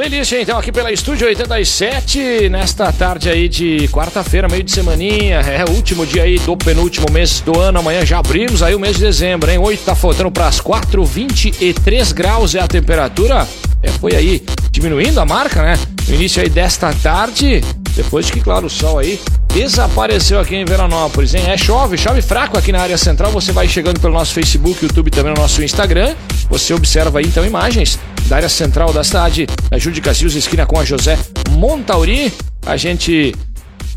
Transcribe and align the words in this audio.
É 0.00 0.08
playlist, 0.08 0.32
então, 0.32 0.58
aqui 0.58 0.72
pela 0.72 0.90
Estúdio 0.90 1.26
87, 1.26 2.48
nesta 2.48 2.90
tarde 2.90 3.28
aí 3.28 3.50
de 3.50 3.86
quarta-feira, 3.88 4.48
meio 4.48 4.62
de 4.62 4.72
semaninha, 4.72 5.40
é 5.40 5.62
o 5.62 5.72
último 5.74 6.06
dia 6.06 6.22
aí 6.22 6.38
do 6.38 6.56
penúltimo 6.56 7.04
mês 7.12 7.42
do 7.42 7.60
ano, 7.60 7.80
amanhã 7.80 8.06
já 8.06 8.18
abrimos 8.18 8.62
aí 8.62 8.74
o 8.74 8.80
mês 8.80 8.96
de 8.96 9.02
dezembro, 9.02 9.50
hein? 9.50 9.58
Hoje 9.58 9.76
tá 9.84 9.94
faltando 9.94 10.30
para 10.30 10.46
as 10.46 10.58
4, 10.58 11.04
23 11.04 12.12
graus 12.12 12.54
é 12.54 12.60
a 12.60 12.66
temperatura, 12.66 13.46
é, 13.82 13.90
foi 13.90 14.14
aí 14.14 14.42
diminuindo 14.70 15.20
a 15.20 15.26
marca, 15.26 15.62
né? 15.62 15.74
No 16.08 16.14
início 16.14 16.42
aí 16.42 16.48
desta 16.48 16.94
tarde, 16.94 17.60
depois 17.94 18.24
de 18.24 18.32
que, 18.32 18.40
claro, 18.40 18.68
o 18.68 18.70
sol 18.70 19.00
aí 19.00 19.20
desapareceu 19.52 20.38
aqui 20.38 20.56
em 20.56 20.64
Veranópolis, 20.64 21.34
hein? 21.34 21.42
É 21.46 21.56
chove, 21.56 21.98
chove 21.98 22.22
fraco 22.22 22.56
aqui 22.56 22.72
na 22.72 22.80
área 22.80 22.96
central. 22.96 23.30
Você 23.32 23.52
vai 23.52 23.66
chegando 23.68 24.00
pelo 24.00 24.14
nosso 24.14 24.32
Facebook, 24.32 24.84
YouTube 24.84 25.10
também 25.10 25.32
no 25.34 25.40
nosso 25.40 25.62
Instagram. 25.62 26.14
Você 26.48 26.72
observa 26.72 27.18
aí 27.18 27.26
então 27.26 27.44
imagens 27.44 27.98
da 28.26 28.36
área 28.36 28.48
central 28.48 28.92
da 28.92 29.02
cidade, 29.02 29.46
da 29.68 29.78
Júlio 29.78 30.00
Cassius, 30.02 30.34
esquina 30.34 30.66
com 30.66 30.78
a 30.78 30.84
José 30.84 31.18
Montauri. 31.50 32.32
A 32.64 32.76
gente 32.76 33.34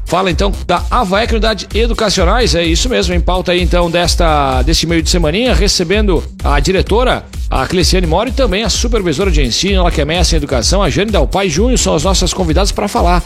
fala 0.06 0.30
então 0.30 0.52
da 0.66 0.84
Havaec 0.90 1.34
Unidade 1.34 1.68
Educacionais, 1.74 2.56
é 2.56 2.64
isso 2.64 2.90
mesmo, 2.90 3.14
em 3.14 3.20
pauta 3.20 3.52
aí 3.52 3.62
então 3.62 3.90
desta, 3.90 4.62
desse 4.64 4.86
meio 4.86 5.02
de 5.02 5.10
semaninha, 5.10 5.54
recebendo 5.54 6.24
a 6.44 6.60
diretora, 6.60 7.26
a 7.50 7.66
Cleciane 7.66 8.06
Mori 8.06 8.30
e 8.30 8.34
também 8.34 8.64
a 8.64 8.70
supervisora 8.70 9.32
de 9.32 9.42
ensino, 9.42 9.80
ela 9.80 9.92
que 9.92 10.02
é 10.02 10.06
mestre 10.06 10.36
em 10.36 10.38
educação, 10.38 10.84
a 10.84 10.90
Jane 10.90 11.12
Dalpai 11.12 11.50
Júnior, 11.50 11.80
são 11.80 11.96
as 11.96 12.04
nossas 12.04 12.34
convidadas 12.34 12.72
para 12.72 12.88
falar 12.88 13.24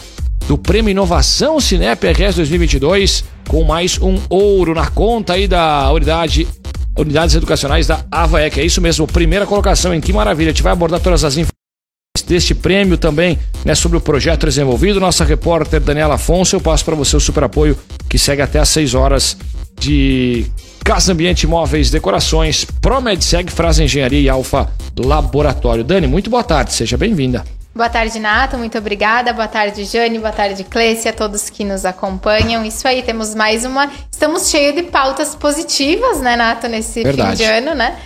do 0.48 0.56
Prêmio 0.56 0.90
Inovação 0.90 1.60
Cinep 1.60 2.06
RS 2.06 2.36
2022, 2.36 3.22
com 3.46 3.64
mais 3.64 4.00
um 4.00 4.18
ouro 4.30 4.74
na 4.74 4.86
conta 4.86 5.34
aí 5.34 5.46
da 5.46 5.92
unidade 5.92 6.48
Unidades 6.96 7.34
Educacionais 7.36 7.86
da 7.86 8.02
AVAEC. 8.10 8.58
É 8.58 8.64
isso 8.64 8.80
mesmo, 8.80 9.06
primeira 9.06 9.46
colocação, 9.46 9.94
em 9.94 10.00
que 10.00 10.10
maravilha. 10.10 10.48
A 10.48 10.54
gente 10.54 10.62
vai 10.62 10.72
abordar 10.72 11.00
todas 11.00 11.22
as 11.22 11.34
informações 11.34 11.52
deste 12.26 12.54
prêmio 12.54 12.96
também, 12.96 13.38
né, 13.62 13.74
sobre 13.74 13.98
o 13.98 14.00
projeto 14.00 14.46
desenvolvido. 14.46 14.98
Nossa 14.98 15.22
repórter 15.22 15.80
Daniela 15.80 16.14
Afonso, 16.14 16.56
eu 16.56 16.60
passo 16.62 16.82
para 16.82 16.94
você 16.94 17.14
o 17.14 17.20
super 17.20 17.44
apoio 17.44 17.76
que 18.08 18.18
segue 18.18 18.40
até 18.40 18.58
às 18.58 18.70
6 18.70 18.94
horas 18.94 19.36
de 19.78 20.46
Casa 20.82 21.12
Ambiente 21.12 21.46
Móveis 21.46 21.90
Decorações, 21.90 22.64
ProMedseg, 22.80 23.52
Frase 23.52 23.84
Engenharia 23.84 24.20
e 24.20 24.28
Alfa 24.30 24.70
Laboratório. 24.98 25.84
Dani, 25.84 26.06
muito 26.06 26.30
boa 26.30 26.42
tarde, 26.42 26.72
seja 26.72 26.96
bem-vinda. 26.96 27.44
Boa 27.78 27.88
tarde, 27.88 28.18
Nato. 28.18 28.58
Muito 28.58 28.76
obrigada. 28.76 29.32
Boa 29.32 29.46
tarde, 29.46 29.84
Jane. 29.84 30.18
Boa 30.18 30.32
tarde, 30.32 30.64
Cleice, 30.64 31.08
a 31.08 31.12
todos 31.12 31.48
que 31.48 31.64
nos 31.64 31.84
acompanham. 31.84 32.64
Isso 32.64 32.88
aí, 32.88 33.04
temos 33.04 33.36
mais 33.36 33.64
uma. 33.64 33.88
Estamos 34.10 34.50
cheios 34.50 34.74
de 34.74 34.82
pautas 34.82 35.36
positivas, 35.36 36.20
né, 36.20 36.34
Nato, 36.34 36.66
nesse 36.66 37.04
Verdade. 37.04 37.30
fim 37.30 37.36
de 37.36 37.44
ano, 37.44 37.76
né? 37.76 37.96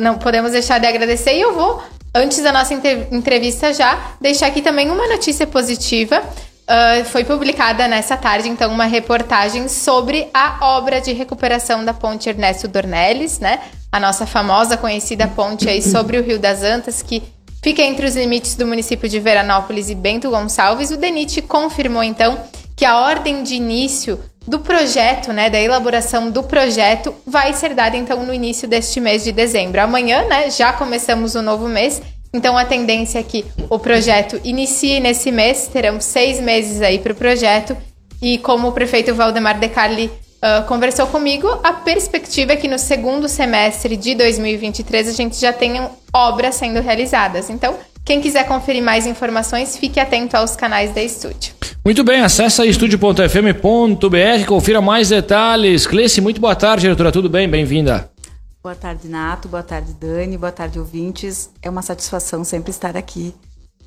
Não 0.00 0.16
podemos 0.16 0.52
deixar 0.52 0.80
de 0.80 0.86
agradecer. 0.86 1.34
E 1.34 1.42
eu 1.42 1.52
vou, 1.52 1.82
antes 2.14 2.42
da 2.42 2.50
nossa 2.50 2.72
entrevista, 2.72 3.70
já 3.74 3.98
deixar 4.18 4.46
aqui 4.46 4.62
também 4.62 4.90
uma 4.90 5.06
notícia 5.06 5.46
positiva. 5.46 6.22
Uh, 6.22 7.04
foi 7.04 7.22
publicada 7.22 7.86
nessa 7.86 8.16
tarde, 8.16 8.48
então, 8.48 8.72
uma 8.72 8.86
reportagem 8.86 9.68
sobre 9.68 10.30
a 10.32 10.56
obra 10.78 11.02
de 11.02 11.12
recuperação 11.12 11.84
da 11.84 11.92
ponte 11.92 12.30
Ernesto 12.30 12.66
Dornelles, 12.66 13.40
né? 13.40 13.60
A 13.92 14.00
nossa 14.00 14.24
famosa, 14.24 14.78
conhecida 14.78 15.28
ponte 15.28 15.68
aí 15.68 15.82
sobre 15.82 16.16
o 16.16 16.22
Rio 16.22 16.38
das 16.38 16.62
Antas, 16.62 17.02
que 17.02 17.22
fica 17.62 17.82
entre 17.82 18.06
os 18.06 18.16
limites 18.16 18.54
do 18.54 18.66
município 18.66 19.08
de 19.08 19.20
Veranópolis 19.20 19.90
e 19.90 19.94
Bento 19.94 20.30
Gonçalves, 20.30 20.90
o 20.90 20.96
DENIT 20.96 21.42
confirmou 21.42 22.02
então 22.02 22.38
que 22.76 22.84
a 22.84 22.98
ordem 22.98 23.42
de 23.42 23.54
início 23.54 24.18
do 24.46 24.60
projeto, 24.60 25.32
né, 25.32 25.50
da 25.50 25.60
elaboração 25.60 26.30
do 26.30 26.42
projeto, 26.42 27.14
vai 27.26 27.52
ser 27.52 27.74
dada 27.74 27.96
então 27.96 28.24
no 28.24 28.32
início 28.32 28.66
deste 28.66 29.00
mês 29.00 29.22
de 29.22 29.32
dezembro. 29.32 29.80
Amanhã, 29.80 30.24
né, 30.26 30.50
já 30.50 30.72
começamos 30.72 31.34
o 31.34 31.42
novo 31.42 31.68
mês, 31.68 32.00
então 32.32 32.56
a 32.56 32.64
tendência 32.64 33.18
é 33.18 33.22
que 33.22 33.44
o 33.68 33.78
projeto 33.78 34.40
inicie 34.44 35.00
nesse 35.00 35.30
mês, 35.30 35.68
teremos 35.70 36.04
seis 36.04 36.40
meses 36.40 36.80
aí 36.80 36.98
para 36.98 37.12
o 37.12 37.16
projeto, 37.16 37.76
e 38.22 38.38
como 38.38 38.68
o 38.68 38.72
prefeito 38.72 39.14
Valdemar 39.14 39.58
De 39.58 39.68
Carli 39.68 40.10
uh, 40.38 40.66
conversou 40.66 41.06
comigo, 41.06 41.48
a 41.62 41.72
perspectiva 41.72 42.52
é 42.52 42.56
que 42.56 42.68
no 42.68 42.78
segundo 42.78 43.28
semestre 43.28 43.96
de 43.96 44.14
2023 44.14 45.08
a 45.08 45.12
gente 45.12 45.36
já 45.36 45.52
tenha 45.52 45.90
obras 46.12 46.54
sendo 46.54 46.80
realizadas. 46.80 47.50
Então, 47.50 47.76
quem 48.04 48.20
quiser 48.20 48.46
conferir 48.46 48.82
mais 48.82 49.06
informações, 49.06 49.76
fique 49.76 50.00
atento 50.00 50.36
aos 50.36 50.56
canais 50.56 50.94
da 50.94 51.02
Estúdio. 51.02 51.54
Muito 51.84 52.02
bem, 52.02 52.22
acesse 52.22 52.66
estúdio.fm.br, 52.66 54.46
confira 54.46 54.80
mais 54.80 55.10
detalhes. 55.10 55.86
Clece, 55.86 56.20
muito 56.20 56.40
boa 56.40 56.56
tarde, 56.56 56.82
diretora, 56.82 57.12
tudo 57.12 57.28
bem? 57.28 57.48
Bem-vinda. 57.48 58.10
Boa 58.62 58.74
tarde, 58.74 59.08
Nato. 59.08 59.48
Boa 59.48 59.62
tarde, 59.62 59.94
Dani. 59.94 60.36
Boa 60.36 60.52
tarde, 60.52 60.78
ouvintes. 60.78 61.50
É 61.62 61.70
uma 61.70 61.80
satisfação 61.80 62.44
sempre 62.44 62.70
estar 62.70 62.96
aqui 62.96 63.34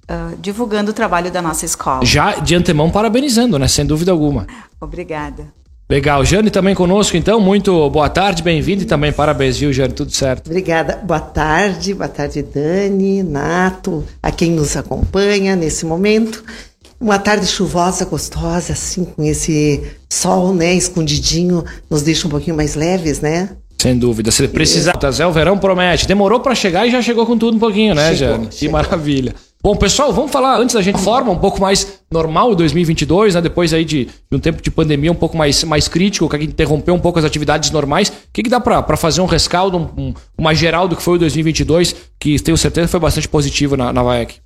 uh, 0.10 0.36
divulgando 0.40 0.92
o 0.92 0.94
trabalho 0.94 1.30
da 1.30 1.42
nossa 1.42 1.66
escola. 1.66 2.06
Já 2.06 2.36
de 2.36 2.56
antemão 2.56 2.90
parabenizando, 2.90 3.60
né? 3.60 3.68
Sem 3.68 3.86
dúvida 3.86 4.12
alguma. 4.12 4.48
Obrigada. 4.80 5.61
Legal. 5.92 6.24
Jane 6.24 6.50
também 6.50 6.74
conosco, 6.74 7.18
então. 7.18 7.42
Muito 7.42 7.90
boa 7.90 8.08
tarde, 8.08 8.42
bem-vindo 8.42 8.84
e 8.84 8.86
também 8.86 9.12
parabéns, 9.12 9.58
viu, 9.58 9.74
Jane? 9.74 9.92
Tudo 9.92 10.10
certo? 10.10 10.48
Obrigada. 10.48 10.98
Boa 11.04 11.20
tarde, 11.20 11.94
boa 11.94 12.08
tarde, 12.08 12.42
Dani, 12.42 13.22
Nato, 13.22 14.02
a 14.24 14.32
quem 14.32 14.52
nos 14.52 14.78
acompanha 14.78 15.54
nesse 15.54 15.86
momento. 15.86 16.46
Uma 16.98 17.20
tarde 17.20 17.46
chuvosa, 17.46 18.06
gostosa, 18.06 18.72
assim, 18.72 19.04
com 19.04 19.22
esse 19.22 19.84
sol, 20.10 20.54
né, 20.54 20.74
escondidinho, 20.74 21.66
nos 21.90 22.02
deixa 22.02 22.26
um 22.26 22.32
pouquinho 22.32 22.56
mais 22.56 22.74
leves, 22.74 23.20
né? 23.20 23.50
Sem 23.78 23.98
dúvida. 24.00 24.32
Se 24.32 24.48
precisar, 24.48 24.98
é. 25.20 25.26
o 25.28 25.32
verão 25.34 25.58
promete. 25.58 26.08
Demorou 26.08 26.40
para 26.40 26.56
chegar 26.56 26.88
e 26.88 26.92
já 26.92 27.02
chegou 27.02 27.26
com 27.26 27.38
tudo 27.38 27.58
um 27.58 27.60
pouquinho, 27.60 27.94
né, 27.94 28.16
chegou, 28.16 28.36
Jane? 28.36 28.48
Que 28.48 28.70
maravilha. 28.70 29.36
Bom, 29.64 29.76
pessoal, 29.76 30.12
vamos 30.12 30.32
falar 30.32 30.60
antes 30.60 30.74
da 30.74 30.82
gente 30.82 31.00
forma 31.00 31.32
um 31.32 31.38
pouco 31.38 31.62
mais 31.62 32.00
normal 32.10 32.56
2022, 32.56 33.36
né? 33.36 33.42
Depois 33.42 33.72
aí 33.76 33.86
de, 33.86 34.06
de, 34.06 34.12
um 34.32 34.40
tempo 34.40 34.60
de 34.60 34.72
pandemia 34.72 35.12
um 35.12 35.16
pouco 35.16 35.38
mais, 35.38 35.64
mais 35.64 35.88
crítico, 35.88 36.28
que 36.28 36.38
interrompeu 36.38 36.96
um 36.96 37.00
pouco 37.00 37.20
as 37.20 37.26
atividades 37.26 37.70
normais. 37.70 38.10
O 38.10 38.14
que, 38.34 38.42
que 38.42 38.50
dá 38.50 38.60
para 38.60 38.98
fazer 38.98 39.22
um 39.22 39.28
rescaldo, 39.28 39.78
um, 39.78 39.90
um, 39.96 40.14
uma 40.36 40.56
geral 40.56 40.88
do 40.88 40.96
que 40.96 41.04
foi 41.04 41.18
o 41.18 41.20
2022, 41.20 41.96
que 42.20 42.42
tenho 42.42 42.58
certeza 42.58 42.88
foi 42.88 43.00
bastante 43.00 43.30
positivo 43.30 43.78
na, 43.78 43.94
na 43.94 44.02
VAEC? 44.02 44.40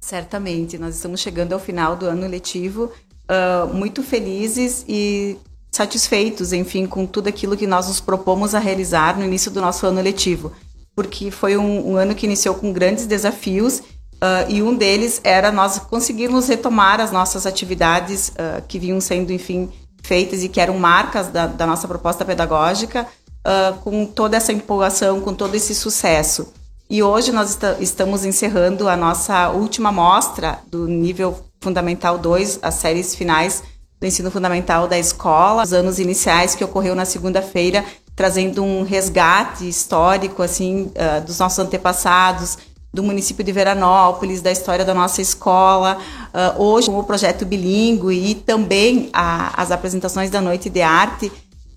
Certamente, 0.00 0.78
nós 0.78 0.94
estamos 0.94 1.20
chegando 1.20 1.52
ao 1.52 1.60
final 1.60 1.94
do 1.94 2.06
ano 2.06 2.26
letivo, 2.26 2.90
uh, 3.30 3.74
muito 3.74 4.02
felizes 4.02 4.82
e 4.88 5.36
satisfeitos, 5.70 6.54
enfim, 6.54 6.86
com 6.86 7.04
tudo 7.04 7.28
aquilo 7.28 7.54
que 7.54 7.66
nós 7.66 7.86
nos 7.86 8.00
propomos 8.00 8.54
a 8.54 8.58
realizar 8.58 9.18
no 9.18 9.26
início 9.26 9.50
do 9.50 9.60
nosso 9.60 9.86
ano 9.86 10.00
letivo, 10.00 10.52
porque 10.96 11.30
foi 11.30 11.54
um, 11.58 11.90
um 11.90 11.96
ano 11.96 12.14
que 12.14 12.24
iniciou 12.24 12.54
com 12.54 12.72
grandes 12.72 13.06
desafios 13.06 13.82
Uh, 14.14 14.50
e 14.50 14.62
um 14.62 14.74
deles 14.74 15.20
era 15.22 15.52
nós 15.52 15.78
conseguirmos 15.78 16.48
retomar 16.48 17.00
as 17.00 17.12
nossas 17.12 17.46
atividades 17.46 18.28
uh, 18.30 18.62
que 18.66 18.78
vinham 18.78 19.00
sendo, 19.00 19.32
enfim, 19.32 19.70
feitas 20.02 20.42
e 20.42 20.48
que 20.48 20.60
eram 20.60 20.78
marcas 20.78 21.28
da, 21.28 21.46
da 21.46 21.66
nossa 21.66 21.86
proposta 21.86 22.24
pedagógica, 22.24 23.06
uh, 23.46 23.78
com 23.80 24.06
toda 24.06 24.36
essa 24.36 24.52
empolgação, 24.52 25.20
com 25.20 25.34
todo 25.34 25.54
esse 25.54 25.74
sucesso. 25.74 26.52
E 26.88 27.02
hoje 27.02 27.32
nós 27.32 27.50
est 27.50 27.80
estamos 27.80 28.24
encerrando 28.24 28.88
a 28.88 28.96
nossa 28.96 29.50
última 29.50 29.90
mostra 29.90 30.58
do 30.70 30.86
nível 30.86 31.44
fundamental 31.60 32.18
2, 32.18 32.60
as 32.62 32.74
séries 32.74 33.14
finais 33.14 33.62
do 34.00 34.06
ensino 34.06 34.30
fundamental 34.30 34.86
da 34.86 34.98
escola, 34.98 35.64
os 35.64 35.72
anos 35.72 35.98
iniciais 35.98 36.54
que 36.54 36.62
ocorreu 36.62 36.94
na 36.94 37.06
segunda-feira, 37.06 37.84
trazendo 38.14 38.62
um 38.62 38.82
resgate 38.84 39.66
histórico 39.66 40.42
assim 40.42 40.92
dos 41.26 41.38
nossos 41.38 41.58
antepassados, 41.58 42.58
do 42.94 43.02
município 43.02 43.44
de 43.44 43.50
Veranópolis, 43.50 44.40
da 44.40 44.52
história 44.52 44.84
da 44.84 44.94
nossa 44.94 45.20
escola, 45.20 45.98
uh, 46.32 46.62
hoje 46.62 46.86
com 46.86 46.98
o 46.98 47.04
projeto 47.04 47.44
bilíngue 47.44 48.14
e 48.14 48.34
também 48.36 49.10
a, 49.12 49.60
as 49.60 49.72
apresentações 49.72 50.30
da 50.30 50.40
Noite 50.40 50.70
de 50.70 50.80
Arte, 50.80 51.32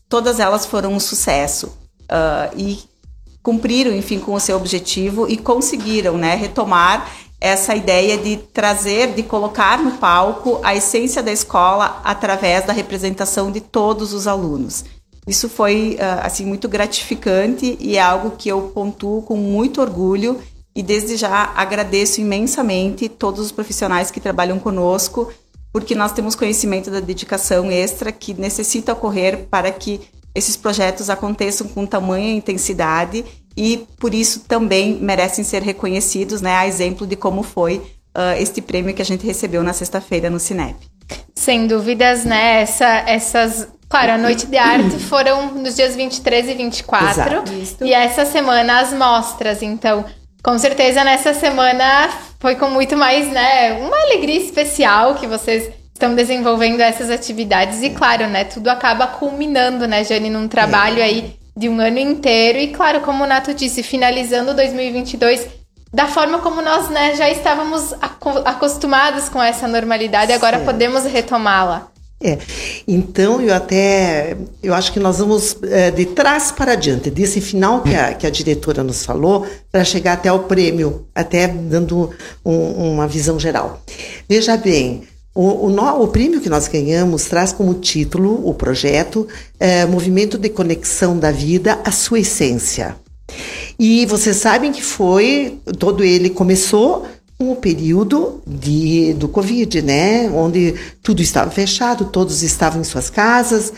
todas 0.08 0.40
elas 0.40 0.68
foram 0.68 0.94
um 0.94 1.00
sucesso 1.00 1.76
uh, 2.04 2.56
e 2.56 2.80
cumpriram, 3.42 3.92
enfim, 3.92 4.20
com 4.20 4.36
o 4.36 4.40
seu 4.40 4.56
objetivo 4.56 5.28
e 5.28 5.38
conseguiram 5.38 6.18
né, 6.20 6.36
retomar 6.36 7.10
essa 7.42 7.76
ideia 7.76 8.18
de 8.18 8.38
trazer, 8.38 9.14
de 9.14 9.24
colocar 9.24 9.80
no 9.80 9.94
palco 9.94 10.60
a 10.64 10.76
essência 10.76 11.24
da 11.24 11.32
escola 11.32 12.00
através 12.04 12.66
da 12.66 12.74
representação 12.74 13.52
de 13.52 13.62
todos 13.62 14.14
os 14.14 14.28
alunos. 14.28 14.86
Isso 15.28 15.50
foi 15.50 15.98
uh, 16.00 16.26
assim 16.26 16.46
muito 16.46 16.70
gratificante 16.70 17.76
e 17.80 17.98
é 17.98 18.02
algo 18.02 18.32
que 18.38 18.50
eu 18.50 18.72
pontuo 18.74 19.24
com 19.24 19.36
muito 19.36 19.82
orgulho 19.82 20.40
e 20.78 20.84
desde 20.84 21.18
já 21.18 21.52
agradeço 21.56 22.22
imensamente 22.22 23.10
todos 23.10 23.44
os 23.48 23.52
profissionais 23.52 24.12
que 24.12 24.20
trabalham 24.20 24.60
conosco, 24.60 25.34
porque 25.74 25.96
nós 25.96 26.12
temos 26.12 26.36
conhecimento 26.36 26.92
da 26.92 27.00
dedicação 27.00 27.72
extra 27.72 28.12
que 28.12 28.36
necessita 28.36 28.94
ocorrer 28.94 29.48
para 29.50 29.72
que 29.72 30.00
esses 30.36 30.56
projetos 30.56 31.10
aconteçam 31.10 31.68
com 31.68 31.84
tamanha 31.84 32.32
intensidade 32.32 33.26
e 33.58 33.88
por 34.00 34.14
isso 34.14 34.42
também 34.42 35.00
merecem 35.02 35.44
ser 35.44 35.64
reconhecidos, 35.64 36.42
né, 36.42 36.56
a 36.56 36.68
exemplo 36.68 37.08
de 37.08 37.16
como 37.16 37.42
foi 37.42 37.78
uh, 38.16 38.40
este 38.40 38.62
prêmio 38.62 38.94
que 38.94 39.02
a 39.02 39.06
gente 39.06 39.26
recebeu 39.26 39.64
na 39.64 39.74
sexta-feira 39.74 40.30
no 40.30 40.40
Cinep. 40.40 40.76
Sem 41.34 41.66
dúvidas, 41.66 42.24
né, 42.24 42.62
essa, 42.62 42.86
essas 43.08 43.68
Claro, 43.90 44.12
a 44.12 44.18
noite 44.18 44.46
de 44.46 44.58
arte 44.58 45.00
foram 45.00 45.54
nos 45.54 45.76
dias 45.76 45.96
23 45.96 46.50
e 46.50 46.54
24. 46.56 47.10
Exato. 47.10 47.86
E 47.86 47.94
essa 47.94 48.26
semana 48.26 48.82
as 48.82 48.92
mostras, 48.92 49.64
então, 49.64 50.04
Com 50.44 50.58
certeza 50.58 51.04
nessa 51.04 51.34
semana 51.34 52.10
foi 52.40 52.56
com 52.56 52.70
muito 52.70 52.96
mais, 52.96 53.28
né, 53.30 53.74
uma 53.74 53.98
alegria 54.04 54.40
especial 54.40 55.16
que 55.16 55.28
vocês 55.28 55.70
estão 55.94 56.14
desenvolvendo 56.14 56.80
essas 56.80 57.10
atividades 57.10 57.82
e 57.82 57.90
claro, 57.90 58.28
né, 58.28 58.44
tudo 58.44 58.70
acaba 58.70 59.08
culminando, 59.08 59.88
né, 59.88 60.04
Jane, 60.04 60.30
num 60.30 60.48
trabalho 60.48 61.00
é. 61.00 61.04
aí 61.04 61.40
de 61.56 61.68
um 61.68 61.80
ano 61.80 61.98
inteiro 61.98 62.60
e 62.60 62.68
claro, 62.68 63.02
como 63.02 63.24
o 63.24 63.28
Nato 63.28 63.54
disse, 63.54 63.82
finalizando 63.82 64.54
2022 64.54 65.48
da 65.92 66.06
forma 66.06 66.40
como 66.40 66.62
nós, 66.62 66.90
né, 66.90 67.16
já 67.16 67.30
estávamos 67.30 67.94
acostumados 68.46 69.30
com 69.30 69.42
essa 69.42 69.68
normalidade 69.68 70.32
agora 70.32 70.60
podemos 70.60 71.04
retomá-la. 71.06 71.88
É, 72.20 72.40
então 72.88 73.40
eu 73.40 73.54
até, 73.54 74.36
eu 74.64 74.74
acho 74.74 74.92
que 74.92 75.00
nós 75.00 75.20
vamos 75.20 75.56
é, 75.62 75.92
de 75.92 76.08
trás 76.08 76.52
para 76.52 76.74
diante, 76.74 77.12
desse 77.12 77.40
final 77.40 77.84
que 77.84 77.94
a, 77.94 78.14
que 78.16 78.26
a 78.26 78.30
diretora 78.32 78.84
nos 78.84 79.06
falou, 79.06 79.46
para 79.72 79.84
chegar 79.84 80.14
até 80.14 80.32
o 80.32 80.40
prêmio, 80.40 81.06
até 81.14 81.48
dando 81.48 82.10
um, 82.44 82.94
uma 82.94 83.08
visão 83.08 83.40
geral. 83.40 83.84
Veja 84.28 84.58
bem, 84.58 85.04
o, 85.36 85.68
o, 85.68 86.02
o, 86.04 86.08
prêmio 86.08 86.42
que 86.42 86.50
nós 86.50 86.68
ganhamos 86.68 87.26
traz 87.26 87.54
como 87.54 87.76
título 87.76 88.42
o 88.50 88.52
projeto 88.56 89.28
é, 89.60 89.86
Movimento 89.86 90.40
de 90.40 90.50
Conexão 90.50 91.20
da 91.20 91.32
Vida, 91.32 91.80
a 91.86 91.92
sua 91.92 92.20
essência. 92.22 92.96
E 93.78 94.08
vocês 94.08 94.38
sabem 94.38 94.72
que 94.72 94.82
foi, 94.82 95.60
todo 95.78 96.04
ele 96.04 96.32
começou 96.32 97.06
um 97.40 97.54
período 97.56 98.42
de, 98.48 99.14
do 99.14 99.28
Covid, 99.28 99.82
né? 99.82 100.30
Onde 100.30 100.74
tudo 101.04 101.22
estava 101.22 101.52
fechado, 101.52 102.06
todos 102.06 102.42
estavam 102.42 102.82
em 102.82 102.84
suas 102.84 103.10
casas, 103.10 103.72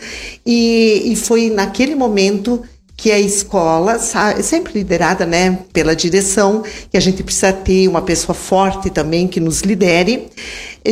e, 0.46 1.12
e 1.12 1.16
foi 1.16 1.50
naquele 1.50 1.94
momento 1.94 2.62
que 2.96 3.10
a 3.10 3.18
escola, 3.18 3.98
sempre 3.98 4.74
liderada 4.74 5.24
né, 5.24 5.58
pela 5.72 5.96
direção, 5.96 6.62
que 6.90 6.98
a 6.98 7.00
gente 7.00 7.22
precisa 7.22 7.50
ter 7.50 7.88
uma 7.88 8.02
pessoa 8.02 8.34
forte 8.34 8.90
também 8.90 9.26
que 9.26 9.40
nos 9.40 9.62
lidere, 9.62 10.28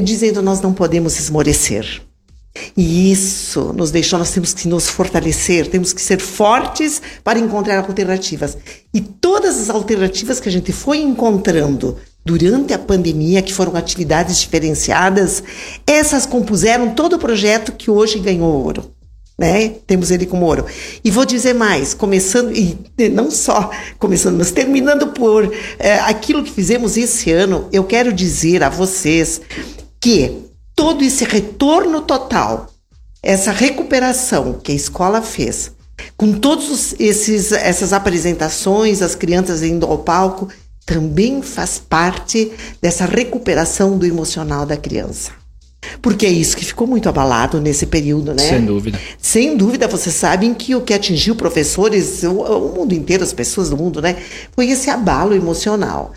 dizendo 0.03 0.41
nós 0.41 0.63
não 0.63 0.73
podemos 0.73 1.19
esmorecer. 1.19 2.01
E 2.75 3.13
isso 3.13 3.75
nos 3.75 3.91
deixou, 3.91 4.19
nós 4.19 4.31
temos 4.31 4.55
que 4.55 4.67
nos 4.69 4.89
fortalecer, 4.89 5.69
temos 5.69 5.93
que 5.93 6.01
ser 6.01 6.19
fortes 6.19 7.01
para 7.23 7.39
encontrar 7.39 7.79
alternativas. 7.79 8.57
E 8.93 9.03
todas 9.03 9.61
as 9.61 9.71
alternativas 9.71 10.41
que 10.41 10.49
a 10.49 10.53
gente 10.53 10.73
foi 10.73 10.99
encontrando 10.99 11.99
durante 12.29 12.75
a 12.75 12.79
pandemia, 12.79 13.41
que 13.41 13.55
foram 13.55 13.75
atividades 13.75 14.39
diferenciadas, 14.39 15.43
essas 15.87 16.27
compuseram 16.27 16.95
todo 16.95 17.15
o 17.15 17.19
projeto 17.19 17.73
que 17.73 17.91
hoje 17.91 18.19
ganhou 18.19 18.53
ouro. 18.53 18.93
Né? 19.39 19.71
Temos 19.87 20.11
ele 20.11 20.27
como 20.27 20.45
ouro. 20.45 20.67
E 21.03 21.11
vou 21.11 21.25
dizer 21.25 21.55
mais, 21.55 21.95
começando, 21.95 22.53
e 22.55 22.77
não 23.09 23.31
só 23.31 23.71
começando, 23.99 24.37
mas 24.37 24.51
terminando 24.51 25.07
por 25.09 25.51
é, 25.79 25.95
aquilo 26.01 26.45
que 26.45 26.51
fizemos 26.51 26.99
esse 26.99 27.33
ano, 27.33 27.67
eu 27.73 27.85
quero 27.85 28.13
dizer 28.13 28.63
a 28.63 28.69
vocês 28.69 29.41
que 29.99 30.37
todo 30.77 31.03
esse 31.03 31.25
retorno 31.25 32.03
total, 32.03 32.67
essa 33.23 33.53
recuperação 33.53 34.61
que 34.63 34.73
a 34.73 34.75
escola 34.75 35.23
fez, 35.23 35.73
com 36.17 36.33
todos 36.33 36.95
esses 36.99 37.53
essas 37.53 37.93
apresentações, 37.93 39.01
as 39.03 39.15
crianças 39.15 39.63
indo 39.63 39.87
ao 39.87 39.99
palco, 39.99 40.49
também 40.89 41.43
faz 41.43 41.79
parte 41.79 42.51
dessa 42.81 43.05
recuperação 43.05 43.99
do 43.99 44.07
emocional 44.07 44.65
da 44.65 44.75
criança. 44.75 45.33
Porque 46.01 46.25
é 46.25 46.31
isso 46.31 46.57
que 46.57 46.65
ficou 46.65 46.87
muito 46.87 47.09
abalado 47.11 47.61
nesse 47.61 47.87
período, 47.87 48.33
né? 48.33 48.43
Sem 48.43 48.65
dúvida. 48.65 48.99
Sem 49.21 49.57
dúvida, 49.57 49.87
vocês 49.87 50.15
sabem 50.15 50.55
que 50.55 50.75
o 50.75 50.81
que 50.81 50.95
atingiu 50.95 51.37
professores, 51.37 52.23
o, 52.23 52.41
o 52.41 52.75
mundo 52.75 52.95
inteiro, 52.95 53.23
as 53.23 53.35
pessoas 53.35 53.69
do 53.69 53.77
mundo, 53.77 54.01
né? 54.01 54.17
Foi 54.53 54.69
esse 54.71 54.89
abalo 54.89 55.35
emocional. 55.35 56.15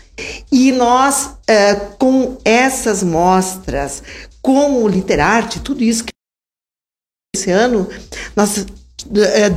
E 0.50 0.72
nós, 0.72 1.30
é, 1.46 1.74
com 1.74 2.38
essas 2.42 3.02
mostras, 3.02 4.02
com 4.40 4.82
o 4.82 4.88
Literarte, 4.88 5.60
tudo 5.60 5.84
isso 5.84 6.04
que 6.04 6.12
esse 7.36 7.50
ano, 7.50 7.88
nós 8.34 8.66
é, 9.16 9.50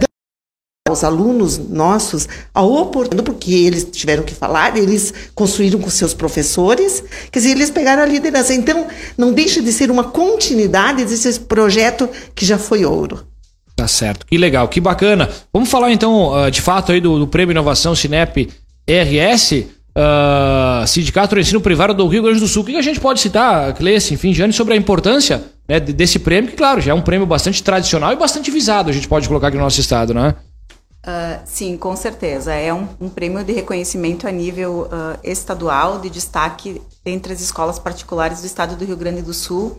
aos 0.88 1.04
alunos 1.04 1.58
nossos 1.58 2.30
a 2.54 2.62
oportunidade, 2.62 3.24
porque 3.24 3.52
eles 3.52 3.86
tiveram 3.92 4.22
que 4.22 4.36
falar, 4.36 4.78
eles 4.78 5.12
construíram 5.34 5.80
com 5.80 5.90
seus 5.90 6.14
professores, 6.14 7.04
quer 7.32 7.40
dizer, 7.40 7.54
eles 7.54 7.72
pegaram 7.72 8.04
a 8.04 8.06
liderança. 8.06 8.54
Então, 8.54 8.86
não 9.18 9.34
deixa 9.34 9.64
de 9.64 9.74
ser 9.74 9.90
uma 9.90 10.04
continuidade 10.04 11.04
desse 11.04 11.40
projeto 11.40 12.08
que 12.36 12.46
já 12.46 12.60
foi 12.60 12.86
ouro. 12.86 13.26
Tá 13.76 13.88
certo, 13.88 14.28
que 14.28 14.38
legal, 14.38 14.68
que 14.68 14.80
bacana. 14.80 15.28
Vamos 15.52 15.70
falar 15.70 15.92
então, 15.92 16.36
ah, 16.36 16.52
de 16.52 16.62
fato, 16.62 16.92
aí 16.92 17.02
do, 17.02 17.18
do 17.18 17.28
Prêmio 17.28 17.52
Inovação 17.52 17.96
Cinep 17.96 18.48
RS, 18.88 19.52
uh, 19.54 19.66
ah, 19.96 20.86
Sindicato 20.86 21.34
do 21.34 21.42
Ensino 21.42 21.62
Privado 21.62 21.96
do 21.96 22.08
Rio 22.08 22.22
Grande 22.22 22.40
do 22.40 22.48
Sul. 22.48 22.62
O 22.62 22.66
que 22.66 22.78
a 22.78 22.82
gente 22.84 23.00
pode 23.00 23.20
citar, 23.22 23.74
Cleice, 23.74 24.14
enfim, 24.14 24.36
Jane, 24.36 24.54
sobre 24.54 24.76
a 24.76 24.78
importância 24.78 25.42
né, 25.68 25.80
desse 25.80 26.20
prêmio, 26.20 26.52
que, 26.52 26.56
claro, 26.56 26.80
já 26.80 26.92
é 26.92 26.94
um 26.94 27.02
prêmio 27.02 27.26
bastante 27.26 27.64
tradicional 27.64 28.14
e 28.14 28.16
bastante 28.16 28.52
visado, 28.52 28.92
a 28.92 28.94
gente 28.94 29.08
pode 29.08 29.28
colocar 29.28 29.48
aqui 29.48 29.58
no 29.58 29.64
nosso 29.64 29.82
estado, 29.82 30.14
né? 30.14 30.36
Uh, 31.06 31.40
sim, 31.46 31.78
com 31.78 31.96
certeza. 31.96 32.52
É 32.52 32.74
um, 32.74 32.88
um, 33.00 33.10
prêmio 33.10 33.44
de 33.44 33.54
reconhecimento 33.54 34.28
a 34.28 34.32
nível 34.32 34.90
uh, 34.92 35.20
estadual, 35.24 36.00
de 36.00 36.10
destaque 36.10 36.82
entre 37.06 37.32
as 37.32 37.42
escolas 37.42 37.78
particulares 37.78 38.42
do 38.42 38.48
estado 38.48 38.76
do 38.76 38.84
Rio 38.84 38.98
Grande 38.98 39.22
do 39.22 39.34
Sul. 39.34 39.78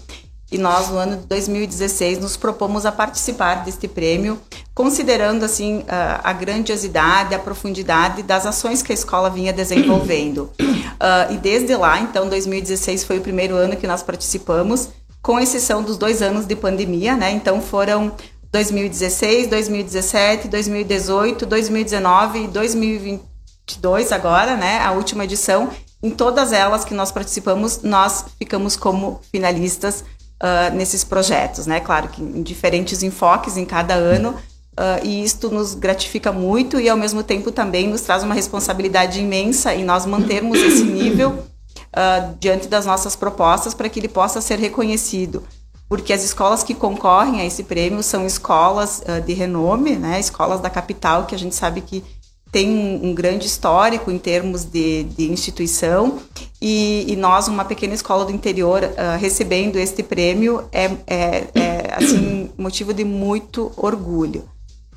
E 0.52 0.56
nós, 0.56 0.88
no 0.88 0.97
ano 0.97 1.16
de 1.16 1.26
2016, 1.26 2.21
nos 2.21 2.37
propomos 2.37 2.87
a 2.87 2.92
participar 2.92 3.64
deste 3.64 3.88
prêmio, 3.88 4.40
considerando 4.73 5.45
assim 5.45 5.78
uh, 5.78 6.21
a 6.23 6.33
grandiosidade, 6.33 7.35
a 7.35 7.38
profundidade 7.40 8.23
das 8.23 8.47
ações 8.47 8.80
que 8.80 8.92
a 8.92 8.95
escola 8.95 9.28
vinha 9.28 9.52
desenvolvendo. 9.52 10.49
e 11.28 11.37
desde 11.38 11.75
lá, 11.75 11.99
então, 11.99 12.28
2016 12.28 13.02
foi 13.02 13.18
o 13.18 13.21
primeiro 13.21 13.56
ano 13.56 13.76
que 13.76 13.88
nós 13.88 14.04
participamos, 14.04 14.90
com 15.21 15.40
exceção 15.40 15.83
dos 15.83 15.99
dois 15.99 16.23
anos 16.23 16.47
de 16.47 16.54
pandemia, 16.54 17.16
né? 17.16 17.33
Então 17.33 17.61
foram 17.61 18.12
2016, 18.57 19.49
2017, 19.49 20.49
2018, 20.49 21.45
2019 21.45 22.45
e 22.45 22.49
2022 22.49 24.13
agora, 24.13 24.57
né? 24.57 24.79
A 24.79 24.93
última 24.93 25.25
edição. 25.25 25.69
Em 26.03 26.11
todas 26.11 26.53
elas 26.53 26.85
que 26.85 26.95
nós 26.95 27.13
participamos, 27.13 27.83
nós 27.83 28.25
ficamos 28.39 28.75
como 28.75 29.21
finalistas 29.31 30.01
uh, 30.43 30.75
nesses 30.75 31.05
projetos, 31.05 31.67
né? 31.67 31.81
Claro 31.81 32.09
que 32.09 32.23
em 32.23 32.43
diferentes 32.43 33.03
enfoques 33.03 33.59
em 33.59 33.67
cada 33.67 33.93
ano. 33.93 34.31
Uh, 34.79 35.05
e 35.05 35.23
isto 35.23 35.51
nos 35.51 35.75
gratifica 35.75 36.33
muito 36.33 36.81
e 36.81 36.89
ao 36.89 36.97
mesmo 36.97 37.23
tempo 37.23 37.51
também 37.51 37.89
nos 37.89 38.03
traz 38.03 38.23
uma 38.23 38.35
responsabilidade 38.35 39.21
imensa 39.21 39.75
em 39.75 39.85
nós 39.85 40.05
mantermos 40.05 40.59
esse 40.59 40.85
nível 40.85 41.31
uh, 41.31 42.37
diante 42.39 42.69
das 42.69 42.85
nossas 42.85 43.17
propostas 43.17 43.73
para 43.73 43.89
que 43.89 43.99
ele 43.99 44.09
possa 44.09 44.41
ser 44.43 44.59
reconhecido 44.59 45.43
porque 45.88 46.12
as 46.12 46.25
escolas 46.25 46.62
que 46.62 46.75
concorrem 46.75 47.40
a 47.40 47.45
esse 47.45 47.62
prêmio 47.62 48.02
são 48.02 48.26
escolas 48.26 49.00
uh, 49.00 49.21
de 49.21 49.33
renome, 49.33 49.97
né, 49.97 50.19
escolas 50.19 50.61
da 50.61 50.71
capital, 50.71 51.26
que 51.26 51.35
a 51.35 51.38
gente 51.38 51.55
sabe 51.55 51.81
que 51.81 52.02
tem 52.50 52.71
um, 52.71 53.11
um 53.11 53.14
grande 53.14 53.47
histórico 53.47 54.11
em 54.11 54.19
termos 54.19 54.64
de, 54.64 55.05
de 55.05 55.31
instituição, 55.31 56.21
e, 56.61 57.05
e, 57.07 57.16
nós, 57.16 57.49
uma 57.49 57.64
pequena 57.64 57.95
escola 57.95 58.25
do 58.25 58.33
interior, 58.33 58.83
uh, 58.83 59.19
recebendo 59.19 59.76
este 59.76 60.02
prêmio 60.02 60.64
é, 60.73 60.85
é, 61.07 61.49
é, 61.55 61.95
assim, 61.95 62.50
motivo 62.57 62.95
de 62.95 63.05
muito 63.05 63.71
orgulho. 63.76 64.45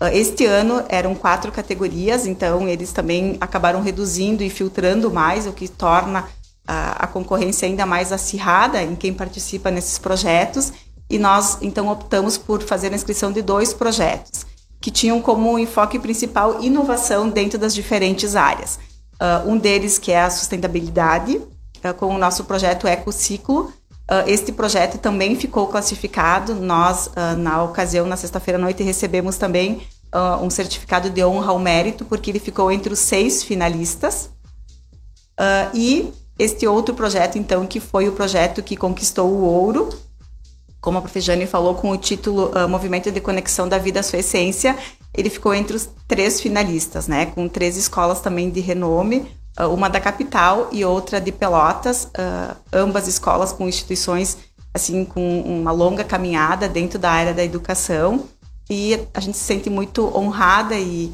Uh, 0.01 0.05
este 0.13 0.45
ano 0.45 0.83
eram 0.87 1.13
quatro 1.13 1.51
categorias, 1.51 2.25
então 2.25 2.67
eles 2.67 2.93
também 2.93 3.35
acabaram 3.41 3.81
reduzindo 3.81 4.41
e 4.41 4.49
filtrando 4.49 5.11
mais, 5.11 5.45
o 5.45 5.51
que 5.51 5.67
torna 5.67 6.29
a, 6.69 7.07
concorrência 7.07 7.67
ainda 7.67 7.85
mais 7.85 8.11
acirrada 8.11 8.81
em 8.83 8.95
quem 8.95 9.13
participa 9.13 9.71
nesses 9.71 9.97
projetos 9.97 10.71
e 11.09 11.17
nós 11.17 11.57
então 11.61 11.87
optamos 11.87 12.37
por 12.37 12.61
fazer 12.61 12.91
a 12.91 12.95
inscrição 12.95 13.31
de 13.31 13.41
dois 13.41 13.73
projetos 13.73 14.45
que 14.79 14.91
tinham 14.91 15.21
como 15.21 15.57
enfoque 15.59 15.99
principal 15.99 16.61
inovação 16.61 17.29
dentro 17.29 17.57
das 17.57 17.73
diferentes 17.73 18.35
áreas. 18.35 18.79
Uh, 19.15 19.49
um 19.49 19.57
deles 19.57 19.97
que 19.97 20.11
é 20.11 20.21
a 20.21 20.29
sustentabilidade, 20.29 21.37
uh, 21.37 21.93
com 21.97 22.15
o 22.15 22.17
nosso 22.17 22.45
projeto 22.45 22.87
Ecociclo. 22.87 23.73
Uh, 24.09 24.23
este 24.27 24.51
projeto 24.51 24.97
também 24.97 25.35
ficou 25.35 25.67
classificado. 25.67 26.55
Nós, 26.55 27.11
na 27.37 27.63
ocasião, 27.63 28.05
na 28.07 28.15
sexta-feira 28.15 28.57
à 28.57 28.61
noite, 28.61 28.81
recebemos 28.81 29.37
também 29.37 29.81
um 30.41 30.49
certificado 30.49 31.11
de 31.11 31.23
honra 31.23 31.51
ao 31.51 31.59
mérito, 31.59 32.03
porque 32.03 32.31
ele 32.31 32.39
ficou 32.39 32.71
entre 32.71 32.91
os 32.91 32.97
seis 32.97 33.43
finalistas. 33.43 34.31
e 35.71 36.11
este 36.39 36.65
outro 36.65 36.95
projeto, 36.95 37.37
então, 37.37 37.67
que 37.67 37.81
foi 37.81 38.07
o 38.07 38.13
projeto 38.13 38.63
que 38.63 38.77
conquistou 38.77 39.29
o 39.29 39.43
ouro, 39.43 39.89
como 40.79 40.97
a 40.97 41.01
Prof. 41.01 41.47
Falou, 41.47 41.75
com 41.75 41.91
o 41.91 41.97
título 41.97 42.51
uh, 42.51 42.69
Movimento 42.69 43.11
de 43.11 43.19
Conexão 43.19 43.67
da 43.67 43.77
Vida 43.77 43.99
à 43.99 44.03
Sua 44.03 44.19
Essência, 44.19 44.77
ele 45.13 45.29
ficou 45.29 45.53
entre 45.53 45.75
os 45.75 45.89
três 46.07 46.39
finalistas, 46.39 47.09
né? 47.09 47.25
Com 47.25 47.49
três 47.49 47.75
escolas 47.75 48.21
também 48.21 48.49
de 48.49 48.61
renome, 48.61 49.29
uh, 49.59 49.67
uma 49.67 49.89
da 49.89 49.99
capital 49.99 50.69
e 50.71 50.85
outra 50.85 51.19
de 51.19 51.33
Pelotas, 51.33 52.05
uh, 52.05 52.55
ambas 52.71 53.05
escolas 53.09 53.51
com 53.51 53.67
instituições 53.67 54.37
assim 54.73 55.03
com 55.03 55.41
uma 55.41 55.71
longa 55.71 56.03
caminhada 56.03 56.69
dentro 56.69 56.99
da 56.99 57.11
área 57.11 57.33
da 57.33 57.43
educação 57.43 58.25
e 58.69 58.97
a 59.13 59.19
gente 59.19 59.35
se 59.35 59.43
sente 59.43 59.67
muito 59.67 60.15
honrada 60.15 60.75
e, 60.77 61.11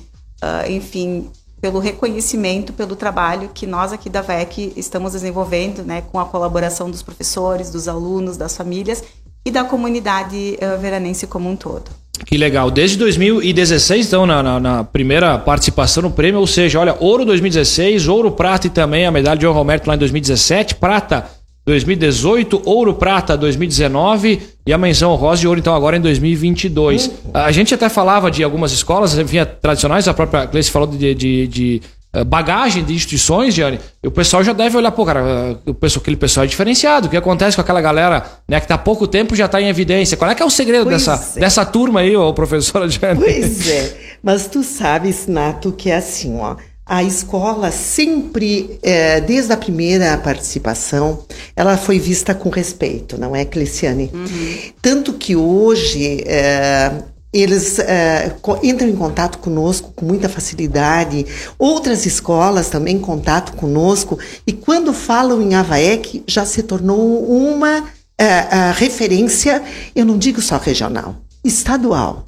enfim, 0.68 1.32
pelo 1.66 1.80
reconhecimento, 1.80 2.74
pelo 2.74 2.96
trabalho 2.96 3.50
que 3.52 3.66
nós 3.66 3.92
aqui 3.92 4.08
da 4.08 4.22
VEC 4.22 4.72
estamos 4.78 5.14
desenvolvendo, 5.14 5.84
né, 5.84 6.04
com 6.12 6.20
a 6.20 6.26
colaboração 6.26 6.92
dos 6.92 7.02
professores, 7.02 7.72
dos 7.72 7.88
alunos, 7.88 8.38
das 8.38 8.56
famílias 8.56 9.04
e 9.44 9.50
da 9.50 9.64
comunidade 9.64 10.60
uh, 10.62 10.80
veranense 10.80 11.26
como 11.26 11.50
um 11.50 11.56
todo. 11.56 11.86
Que 12.24 12.38
legal. 12.38 12.70
Desde 12.70 13.00
2016, 13.00 14.06
então, 14.06 14.28
na, 14.28 14.44
na, 14.44 14.60
na, 14.60 14.84
primeira 14.84 15.40
participação 15.40 16.04
no 16.04 16.12
prêmio, 16.12 16.40
ou 16.40 16.46
seja, 16.46 16.80
olha, 16.80 16.96
ouro 17.00 17.26
2016, 17.26 18.08
ouro, 18.08 18.30
prata 18.30 18.68
e 18.68 18.70
também 18.70 19.08
a 19.08 19.12
medalha 19.12 19.40
de 19.40 19.48
honra 19.48 19.58
ao 19.58 19.66
mérito 19.66 19.90
lá 19.90 19.96
em 19.96 20.00
2017, 20.00 20.76
prata 20.76 21.26
2018, 21.66 22.62
ouro, 22.66 22.94
prata 22.94 23.36
2019 23.36 24.40
e 24.66 24.72
a 24.72 24.78
menção 24.78 25.16
rosa 25.16 25.42
de 25.42 25.48
ouro, 25.48 25.60
então, 25.60 25.74
agora 25.76 25.98
em 25.98 26.02
2022. 26.02 27.08
Uhum. 27.08 27.32
A 27.34 27.52
gente 27.52 27.74
até 27.74 27.90
falava 27.90 28.30
de 28.30 28.44
algumas 28.44 28.72
escolas, 28.72 29.18
enfim, 29.18 29.38
tradicionais, 29.62 30.08
a 30.08 30.14
própria 30.14 30.46
Gleice 30.46 30.70
falou 30.70 30.88
de, 30.88 31.16
de, 31.16 31.48
de 31.48 31.82
eh, 32.16 32.24
bagagem 32.24 32.82
de 32.84 32.94
instituições, 32.94 33.54
Gianni, 33.54 33.78
o 34.06 34.10
pessoal 34.10 34.42
já 34.42 34.54
deve 34.54 34.78
olhar, 34.78 34.92
pô, 34.92 35.06
cara, 35.06 35.20
eh, 35.66 35.70
o 35.70 35.74
pessoal, 35.74 36.02
aquele 36.02 36.16
pessoal 36.16 36.46
é 36.46 36.48
diferenciado. 36.48 37.08
O 37.08 37.10
que 37.10 37.18
acontece 37.18 37.58
com 37.58 37.62
aquela 37.62 37.82
galera 37.82 38.24
né, 38.48 38.60
que 38.62 38.68
tá 38.68 38.76
há 38.76 38.78
pouco 38.78 39.06
tempo 39.06 39.36
já 39.36 39.46
está 39.46 39.60
em 39.62 39.68
evidência? 39.68 40.16
Qual 40.16 40.32
é 40.32 40.34
que 40.34 40.42
é 40.42 40.46
o 40.46 40.50
segredo 40.50 40.90
dessa, 40.90 41.22
é. 41.36 41.40
dessa 41.42 41.66
turma 41.66 42.00
aí, 42.00 42.16
ô 42.16 42.32
professora 42.34 42.88
Gianni? 42.88 43.20
Pois 43.20 43.68
é, 43.68 43.98
mas 44.24 44.48
tu 44.48 44.64
sabes, 44.64 45.28
Nato, 45.28 45.74
que 45.74 45.90
é 45.90 45.98
assim, 45.98 46.38
ó. 46.40 46.56
A 46.88 47.04
escola 47.04 47.72
sempre, 47.72 48.80
é, 48.84 49.20
desde 49.20 49.52
a 49.52 49.58
primeira 49.58 50.16
participação, 50.20 51.24
ela 51.56 51.78
foi 51.78 51.98
vista 51.98 52.36
com 52.36 52.50
respeito, 52.50 53.20
não 53.20 53.36
é, 53.36 53.44
Cleciane? 53.44 54.12
Uhum. 54.14 54.58
Tanto 54.84 55.14
que 55.14 55.36
hoje 55.36 56.24
é, 56.28 56.92
eles 57.34 57.80
é, 57.80 58.36
entram 58.62 58.88
em 58.88 58.96
contato 58.96 59.40
conosco 59.40 59.92
com 59.96 60.06
muita 60.06 60.30
facilidade. 60.30 61.26
Outras 61.58 62.06
escolas 62.06 62.70
também 62.70 62.98
em 62.98 63.02
contato 63.02 63.54
conosco. 63.54 64.20
E 64.46 64.54
quando 64.54 64.94
falam 64.94 65.42
em 65.42 65.56
AVAEC, 65.56 66.24
já 66.28 66.46
se 66.46 66.62
tornou 66.62 67.28
uma 67.28 67.84
referência, 68.76 69.62
eu 69.94 70.06
não 70.06 70.18
digo 70.18 70.42
só 70.42 70.58
regional, 70.58 71.18
estadual 71.44 72.24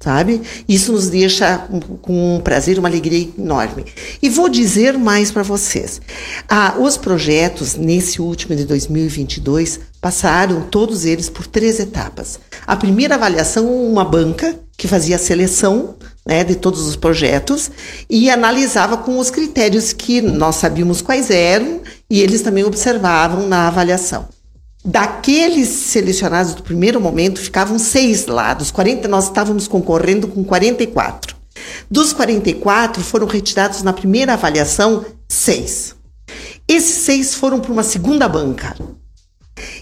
sabe? 0.00 0.42
Isso 0.68 0.92
nos 0.92 1.08
deixa 1.08 1.66
com 2.00 2.36
um 2.36 2.40
prazer, 2.40 2.78
uma 2.78 2.88
alegria 2.88 3.28
enorme. 3.36 3.84
E 4.22 4.28
vou 4.28 4.48
dizer 4.48 4.96
mais 4.96 5.30
para 5.30 5.42
vocês. 5.42 6.00
Ah, 6.48 6.76
os 6.78 6.96
projetos, 6.96 7.74
nesse 7.74 8.22
último 8.22 8.54
de 8.54 8.64
2022, 8.64 9.80
passaram 10.00 10.62
todos 10.62 11.04
eles 11.04 11.28
por 11.28 11.46
três 11.46 11.80
etapas. 11.80 12.38
A 12.66 12.76
primeira 12.76 13.16
avaliação, 13.16 13.66
uma 13.66 14.04
banca 14.04 14.58
que 14.76 14.86
fazia 14.86 15.16
a 15.16 15.18
seleção 15.18 15.96
né, 16.24 16.44
de 16.44 16.54
todos 16.54 16.86
os 16.86 16.94
projetos 16.94 17.70
e 18.08 18.30
analisava 18.30 18.96
com 18.98 19.18
os 19.18 19.30
critérios 19.30 19.92
que 19.92 20.20
nós 20.20 20.56
sabíamos 20.56 21.02
quais 21.02 21.30
eram 21.30 21.80
e 22.08 22.20
eles 22.20 22.42
também 22.42 22.62
observavam 22.62 23.48
na 23.48 23.66
avaliação. 23.66 24.28
Daqueles 24.84 25.68
selecionados 25.68 26.54
do 26.54 26.62
primeiro 26.62 27.00
momento, 27.00 27.40
ficavam 27.40 27.78
seis 27.78 28.26
lá. 28.26 28.54
Dos 28.54 28.70
40, 28.70 29.08
nós 29.08 29.24
estávamos 29.24 29.66
concorrendo 29.66 30.28
com 30.28 30.44
44. 30.44 31.36
Dos 31.90 32.12
44, 32.12 33.02
foram 33.02 33.26
retirados 33.26 33.82
na 33.82 33.92
primeira 33.92 34.34
avaliação 34.34 35.04
seis. 35.28 35.96
Esses 36.66 37.04
seis 37.04 37.34
foram 37.34 37.60
para 37.60 37.72
uma 37.72 37.82
segunda 37.82 38.28
banca. 38.28 38.76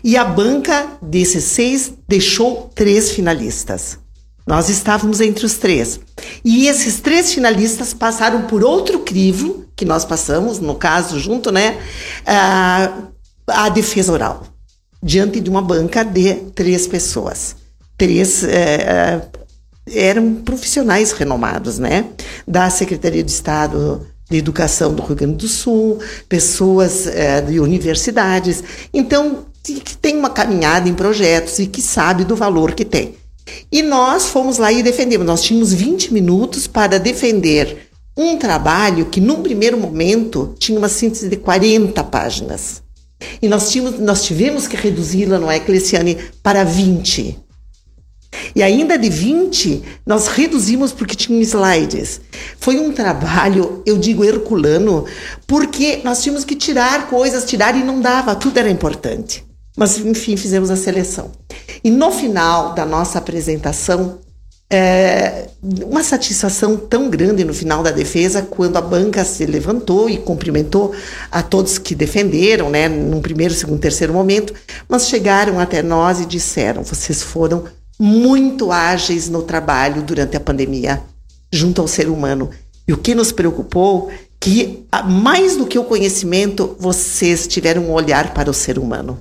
E 0.03 0.17
a 0.17 0.25
banca 0.25 0.99
desses 1.03 1.45
seis 1.45 1.93
deixou 2.09 2.71
três 2.75 3.11
finalistas. 3.11 3.99
Nós 4.47 4.71
estávamos 4.71 5.21
entre 5.21 5.45
os 5.45 5.55
três. 5.55 6.01
E 6.45 6.69
esses 6.69 7.01
três 7.01 7.35
finalistas 7.35 7.93
passaram 7.93 8.43
por 8.43 8.65
outro 8.65 9.01
crivo, 9.01 9.67
que 9.77 9.85
nós 9.85 10.05
passamos, 10.05 10.59
no 10.59 10.77
caso, 10.77 11.19
junto, 11.19 11.51
né? 11.51 11.79
A, 12.25 12.93
a 13.47 13.69
defesa 13.69 14.13
oral 14.13 14.56
diante 15.07 15.39
de 15.39 15.49
uma 15.49 15.63
banca 15.63 16.03
de 16.03 16.35
três 16.53 16.89
pessoas. 16.89 17.55
Três 17.97 18.43
é, 18.43 19.23
eram 19.95 20.35
profissionais 20.35 21.13
renomados, 21.13 21.79
né? 21.79 22.07
Da 22.47 22.69
Secretaria 22.69 23.23
de 23.23 23.31
Estado 23.31 24.05
de 24.29 24.39
Educação 24.39 24.93
do 24.93 25.03
Rio 25.05 25.15
Grande 25.15 25.37
do 25.37 25.47
Sul, 25.49 26.01
pessoas 26.29 27.07
é, 27.07 27.41
de 27.41 27.61
universidades. 27.61 28.65
Então, 28.93 29.47
que 29.63 29.97
tem 29.97 30.17
uma 30.17 30.31
caminhada 30.31 30.89
em 30.89 30.95
projetos 30.95 31.61
e 31.61 31.67
que 31.67 31.81
sabe 31.81 32.25
do 32.25 32.35
valor 32.35 32.75
que 32.75 32.85
tem. 32.85 33.15
E 33.71 33.83
nós 33.83 34.27
fomos 34.27 34.59
lá 34.59 34.73
e 34.73 34.83
defendemos. 34.83 35.25
Nós 35.25 35.43
tínhamos 35.43 35.73
20 35.73 36.13
minutos 36.13 36.67
para 36.67 36.99
defender 36.99 37.89
um 38.17 38.37
trabalho 38.37 39.07
que, 39.07 39.21
num 39.21 39.41
primeiro 39.41 39.79
momento, 39.79 40.53
tinha 40.59 40.77
uma 40.77 40.89
síntese 40.89 41.29
de 41.29 41.37
40 41.37 42.03
páginas. 42.03 42.83
E 43.41 43.49
nós, 43.49 43.71
tínhamos, 43.71 43.99
nós 43.99 44.23
tivemos 44.23 44.69
que 44.69 44.77
reduzi-la, 44.77 45.39
não 45.39 45.51
é, 45.51 45.59
Cleciane, 45.59 46.19
para 46.43 46.65
20. 46.65 47.39
E 48.55 48.63
ainda 48.63 48.99
de 48.99 49.09
20, 49.09 49.83
nós 50.05 50.29
reduzimos 50.29 50.93
porque 50.93 51.15
tinha 51.15 51.41
slides. 51.43 52.21
Foi 52.59 52.79
um 52.79 52.93
trabalho, 52.93 53.83
eu 53.87 53.99
digo 53.99 54.25
herculano, 54.25 55.05
porque 55.47 56.01
nós 56.05 56.23
tínhamos 56.23 56.45
que 56.45 56.55
tirar 56.55 57.09
coisas, 57.09 57.45
tirar 57.45 57.77
e 57.77 57.83
não 57.83 58.01
dava, 58.01 58.35
tudo 58.35 58.59
era 58.59 58.71
importante. 58.71 59.45
Mas, 59.77 59.99
enfim, 59.99 60.37
fizemos 60.37 60.71
a 60.71 60.77
seleção. 60.77 61.31
E 61.85 61.91
no 61.91 62.11
final 62.11 62.75
da 62.75 62.87
nossa 62.87 63.19
apresentação, 63.19 64.21
é, 64.69 65.49
uma 65.63 66.03
satisfação 66.03 66.77
tão 66.77 67.09
grande 67.09 67.45
no 67.45 67.55
final 67.55 67.83
da 67.83 67.91
defesa 67.91 68.43
quando 68.43 68.77
a 68.77 68.81
banca 68.81 69.25
se 69.25 69.47
levantou 69.47 70.11
e 70.11 70.19
cumprimentou 70.19 70.93
a 71.31 71.43
todos 71.43 71.79
que 71.79 71.95
defenderam, 71.95 72.69
né, 72.69 72.89
num 72.89 73.21
primeiro, 73.21 73.55
segundo, 73.55 73.79
terceiro 73.79 74.13
momento, 74.13 74.53
mas 74.89 75.09
chegaram 75.09 75.61
até 75.61 75.83
nós 75.83 76.21
e 76.21 76.27
disseram: 76.27 76.83
vocês 76.83 77.23
foram 77.23 77.65
muito 77.99 78.73
ágeis 78.73 79.29
no 79.29 79.43
trabalho 79.43 80.03
durante 80.03 80.37
a 80.37 80.41
pandemia, 80.41 81.03
junto 81.53 81.81
ao 81.81 81.89
ser 81.89 82.09
humano. 82.09 82.51
E 82.89 82.93
o 82.93 82.99
que 82.99 83.15
nos 83.15 83.33
preocupou 83.33 84.11
que 84.39 84.87
mais 85.07 85.57
do 85.57 85.67
que 85.67 85.79
o 85.79 85.85
conhecimento, 85.85 86.77
vocês 86.79 87.47
tiveram 87.47 87.85
um 87.85 87.93
olhar 87.93 88.35
para 88.35 88.51
o 88.51 88.55
ser 88.55 88.79
humano. 88.79 89.19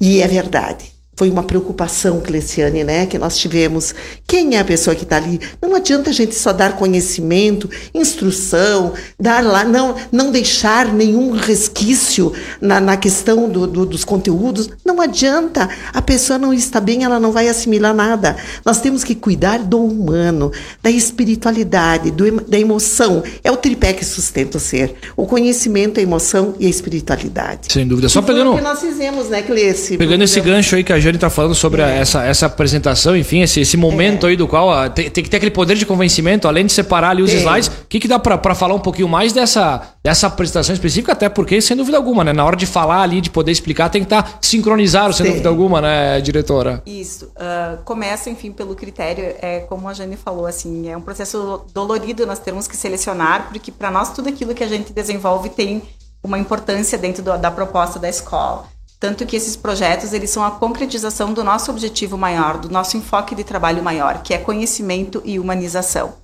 E 0.00 0.22
é 0.22 0.28
verdade 0.28 0.97
foi 1.18 1.30
uma 1.30 1.42
preocupação, 1.42 2.20
Cleciane, 2.20 2.84
né, 2.84 3.04
que 3.04 3.18
nós 3.18 3.36
tivemos. 3.36 3.92
Quem 4.24 4.54
é 4.54 4.60
a 4.60 4.64
pessoa 4.64 4.94
que 4.94 5.02
está 5.02 5.16
ali? 5.16 5.40
Não 5.60 5.74
adianta 5.74 6.10
a 6.10 6.12
gente 6.12 6.32
só 6.32 6.52
dar 6.52 6.76
conhecimento, 6.76 7.68
instrução, 7.92 8.92
dar 9.18 9.42
lá, 9.42 9.64
não, 9.64 9.96
não 10.12 10.30
deixar 10.30 10.94
nenhum 10.94 11.32
resquício 11.32 12.32
na, 12.60 12.80
na 12.80 12.96
questão 12.96 13.48
do, 13.48 13.66
do, 13.66 13.84
dos 13.84 14.04
conteúdos. 14.04 14.70
Não 14.84 15.00
adianta. 15.00 15.68
A 15.92 16.00
pessoa 16.00 16.38
não 16.38 16.54
está 16.54 16.78
bem, 16.78 17.02
ela 17.02 17.18
não 17.18 17.32
vai 17.32 17.48
assimilar 17.48 17.92
nada. 17.92 18.36
Nós 18.64 18.80
temos 18.80 19.02
que 19.02 19.16
cuidar 19.16 19.58
do 19.58 19.82
humano, 19.82 20.52
da 20.80 20.88
espiritualidade, 20.88 22.12
do, 22.12 22.30
da 22.42 22.60
emoção. 22.60 23.24
É 23.42 23.50
o 23.50 23.56
tripé 23.56 23.92
que 23.92 24.04
sustenta 24.04 24.58
o 24.58 24.60
ser. 24.60 24.94
O 25.16 25.26
conhecimento, 25.26 25.98
a 25.98 26.02
emoção 26.02 26.54
e 26.60 26.66
a 26.66 26.70
espiritualidade. 26.70 27.72
Sem 27.72 27.88
dúvida. 27.88 28.08
Só 28.08 28.22
pegando. 28.22 28.52
o 28.52 28.56
que 28.56 28.62
nós 28.62 28.78
fizemos, 28.78 29.28
né, 29.28 29.42
Cleci? 29.42 29.98
Pegando 29.98 30.22
esse 30.22 30.40
gancho 30.40 30.76
aí 30.76 30.84
que 30.84 30.92
a 30.92 31.07
Jane 31.08 31.16
está 31.16 31.30
falando 31.30 31.54
sobre 31.54 31.82
é. 31.82 31.98
essa, 31.98 32.24
essa 32.24 32.46
apresentação, 32.46 33.16
enfim, 33.16 33.40
esse, 33.40 33.60
esse 33.60 33.76
momento 33.76 34.26
é. 34.26 34.30
aí 34.30 34.36
do 34.36 34.46
qual 34.46 34.70
a, 34.70 34.88
tem, 34.88 35.10
tem, 35.10 35.24
que 35.24 35.30
ter 35.30 35.38
aquele 35.38 35.50
poder 35.50 35.76
de 35.76 35.86
convencimento, 35.86 36.46
além 36.46 36.66
de 36.66 36.72
separar 36.72 37.10
ali 37.10 37.22
os 37.22 37.30
tem. 37.30 37.40
slides. 37.40 37.68
O 37.68 37.86
que, 37.88 37.98
que 37.98 38.08
dá 38.08 38.18
para 38.18 38.54
falar 38.54 38.74
um 38.74 38.80
pouquinho 38.80 39.08
mais 39.08 39.32
dessa, 39.32 39.94
dessa 40.04 40.26
apresentação 40.26 40.74
específica? 40.74 41.12
Até 41.12 41.28
porque, 41.28 41.60
sem 41.60 41.76
dúvida 41.76 41.96
alguma, 41.96 42.22
né? 42.22 42.32
Na 42.32 42.44
hora 42.44 42.56
de 42.56 42.66
falar 42.66 43.02
ali, 43.02 43.20
de 43.20 43.30
poder 43.30 43.52
explicar, 43.52 43.88
tem 43.88 44.02
que 44.02 44.06
estar 44.06 44.22
tá 44.22 44.38
sincronizado, 44.40 45.12
sem 45.12 45.24
tem. 45.24 45.32
dúvida 45.32 45.48
alguma, 45.48 45.80
né, 45.80 46.20
diretora? 46.20 46.82
Isso. 46.86 47.26
Uh, 47.36 47.82
começa, 47.84 48.28
enfim, 48.28 48.52
pelo 48.52 48.74
critério, 48.74 49.34
é 49.40 49.60
como 49.60 49.88
a 49.88 49.94
Jane 49.94 50.16
falou, 50.16 50.46
assim, 50.46 50.88
é 50.88 50.96
um 50.96 51.00
processo 51.00 51.62
dolorido, 51.72 52.26
nós 52.26 52.38
temos 52.38 52.68
que 52.68 52.76
selecionar, 52.76 53.48
porque 53.48 53.72
para 53.72 53.90
nós 53.90 54.12
tudo 54.12 54.28
aquilo 54.28 54.54
que 54.54 54.62
a 54.62 54.68
gente 54.68 54.92
desenvolve 54.92 55.48
tem 55.48 55.82
uma 56.22 56.38
importância 56.38 56.98
dentro 56.98 57.22
do, 57.22 57.36
da 57.38 57.50
proposta 57.50 57.98
da 57.98 58.08
escola. 58.08 58.66
Tanto 59.00 59.24
que 59.24 59.36
esses 59.36 59.56
projetos, 59.56 60.12
eles 60.12 60.30
são 60.30 60.44
a 60.44 60.50
concretização 60.50 61.32
do 61.32 61.44
nosso 61.44 61.70
objetivo 61.70 62.18
maior, 62.18 62.58
do 62.58 62.68
nosso 62.68 62.96
enfoque 62.96 63.34
de 63.34 63.44
trabalho 63.44 63.82
maior, 63.82 64.22
que 64.22 64.34
é 64.34 64.38
conhecimento 64.38 65.22
e 65.24 65.38
humanização. 65.38 66.14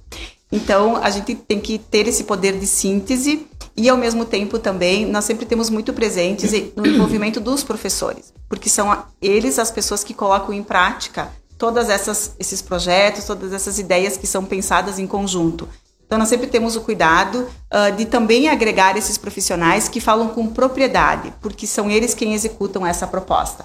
Então, 0.51 0.97
a 0.97 1.11
gente 1.11 1.35
tem 1.35 1.61
que 1.61 1.79
ter 1.79 2.07
esse 2.09 2.25
poder 2.25 2.59
de 2.59 2.67
síntese 2.67 3.47
e, 3.77 3.89
ao 3.89 3.97
mesmo 3.97 4.25
tempo, 4.25 4.59
também, 4.59 5.07
nós 5.07 5.25
sempre 5.25 5.47
temos 5.47 5.71
muito 5.71 5.93
presentes 5.93 6.53
no 6.77 6.87
envolvimento 6.87 7.41
dos 7.41 7.65
professores, 7.65 8.33
porque 8.49 8.69
são 8.69 9.05
eles 9.21 9.59
as 9.59 9.71
pessoas 9.71 10.05
que 10.05 10.15
colocam 10.15 10.53
em 10.53 10.63
prática 10.63 11.31
todas 11.59 11.89
essas 11.89 12.35
esses 12.39 12.61
projetos, 12.61 13.25
todas 13.25 13.53
essas 13.53 13.79
ideias 13.79 14.17
que 14.17 14.27
são 14.27 14.45
pensadas 14.45 14.99
em 14.99 15.07
conjunto. 15.07 15.69
Então, 16.07 16.19
nós 16.19 16.29
sempre 16.29 16.47
temos 16.47 16.77
o 16.77 16.81
cuidado 16.81 17.49
uh, 17.73 17.97
de 17.97 18.05
também 18.05 18.49
agregar 18.49 18.97
esses 18.97 19.19
profissionais 19.19 19.89
que 19.89 20.01
falam 20.01 20.29
com 20.29 20.47
propriedade, 20.47 21.33
porque 21.41 21.67
são 21.67 21.91
eles 21.91 22.15
quem 22.15 22.35
executam 22.35 22.87
essa 22.87 23.07
proposta. 23.07 23.65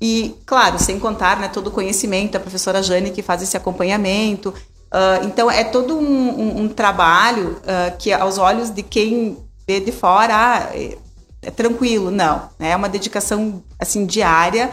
E, 0.00 0.36
claro, 0.44 0.78
sem 0.78 0.98
contar 0.98 1.38
né, 1.38 1.48
todo 1.48 1.68
o 1.68 1.70
conhecimento, 1.70 2.36
a 2.36 2.40
professora 2.40 2.82
Jane 2.82 3.10
que 3.10 3.22
faz 3.22 3.42
esse 3.42 3.56
acompanhamento, 3.56 4.54
Uh, 4.88 5.26
então 5.26 5.50
é 5.50 5.64
todo 5.64 5.98
um, 5.98 6.00
um, 6.00 6.62
um 6.62 6.68
trabalho 6.68 7.60
uh, 7.60 7.96
que 7.98 8.10
aos 8.10 8.38
olhos 8.38 8.70
de 8.70 8.82
quem 8.82 9.36
vê 9.66 9.80
de 9.80 9.92
fora 9.92 10.34
ah, 10.34 10.70
é, 10.72 10.96
é, 11.42 11.50
tranquilo, 11.50 12.10
não. 12.10 12.48
Né? 12.58 12.70
É 12.70 12.76
uma 12.76 12.88
dedicação 12.88 13.62
assim 13.78 14.06
diária. 14.06 14.70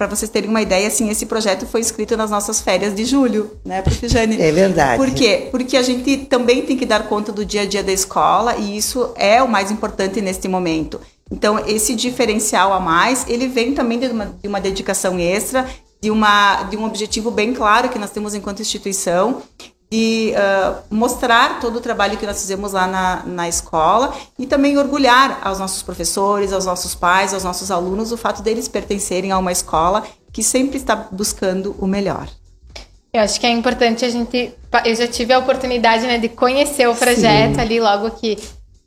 Para 0.00 0.06
vocês 0.06 0.30
terem 0.30 0.48
uma 0.48 0.62
ideia, 0.62 0.88
assim, 0.88 1.10
esse 1.10 1.26
projeto 1.26 1.66
foi 1.66 1.82
escrito 1.82 2.16
nas 2.16 2.30
nossas 2.30 2.58
férias 2.58 2.94
de 2.94 3.04
julho, 3.04 3.50
né, 3.62 3.82
Prof. 3.82 4.08
Jane? 4.08 4.40
É 4.40 4.50
verdade. 4.50 4.96
Por 4.96 5.10
quê? 5.10 5.48
Porque 5.50 5.76
a 5.76 5.82
gente 5.82 6.24
também 6.24 6.62
tem 6.62 6.74
que 6.74 6.86
dar 6.86 7.06
conta 7.06 7.30
do 7.30 7.44
dia 7.44 7.60
a 7.60 7.66
dia 7.66 7.82
da 7.82 7.92
escola 7.92 8.56
e 8.56 8.78
isso 8.78 9.12
é 9.14 9.42
o 9.42 9.46
mais 9.46 9.70
importante 9.70 10.22
neste 10.22 10.48
momento. 10.48 10.98
Então, 11.30 11.58
esse 11.66 11.94
diferencial 11.94 12.72
a 12.72 12.80
mais, 12.80 13.26
ele 13.28 13.46
vem 13.46 13.74
também 13.74 13.98
de 13.98 14.06
uma, 14.06 14.34
de 14.42 14.48
uma 14.48 14.58
dedicação 14.58 15.18
extra, 15.18 15.68
de, 16.00 16.10
uma, 16.10 16.62
de 16.62 16.78
um 16.78 16.86
objetivo 16.86 17.30
bem 17.30 17.52
claro 17.52 17.90
que 17.90 17.98
nós 17.98 18.08
temos 18.08 18.34
enquanto 18.34 18.62
instituição, 18.62 19.42
de 19.90 20.32
uh, 20.36 20.82
mostrar 20.88 21.58
todo 21.60 21.76
o 21.76 21.80
trabalho 21.80 22.16
que 22.16 22.24
nós 22.24 22.40
fizemos 22.40 22.72
lá 22.72 22.86
na, 22.86 23.22
na 23.26 23.48
escola 23.48 24.14
e 24.38 24.46
também 24.46 24.78
orgulhar 24.78 25.40
aos 25.42 25.58
nossos 25.58 25.82
professores, 25.82 26.52
aos 26.52 26.64
nossos 26.64 26.94
pais, 26.94 27.34
aos 27.34 27.42
nossos 27.42 27.70
alunos 27.72 28.12
o 28.12 28.16
fato 28.16 28.40
deles 28.40 28.68
pertencerem 28.68 29.32
a 29.32 29.38
uma 29.38 29.50
escola 29.50 30.04
que 30.32 30.44
sempre 30.44 30.76
está 30.76 30.94
buscando 30.94 31.74
o 31.78 31.88
melhor. 31.88 32.28
Eu 33.12 33.22
acho 33.22 33.40
que 33.40 33.46
é 33.46 33.50
importante 33.50 34.04
a 34.04 34.08
gente. 34.08 34.54
Eu 34.84 34.94
já 34.94 35.08
tive 35.08 35.32
a 35.32 35.38
oportunidade 35.40 36.06
né, 36.06 36.18
de 36.18 36.28
conhecer 36.28 36.88
o 36.88 36.94
projeto 36.94 37.56
Sim. 37.56 37.60
ali 37.60 37.80
logo 37.80 38.12
que 38.12 38.38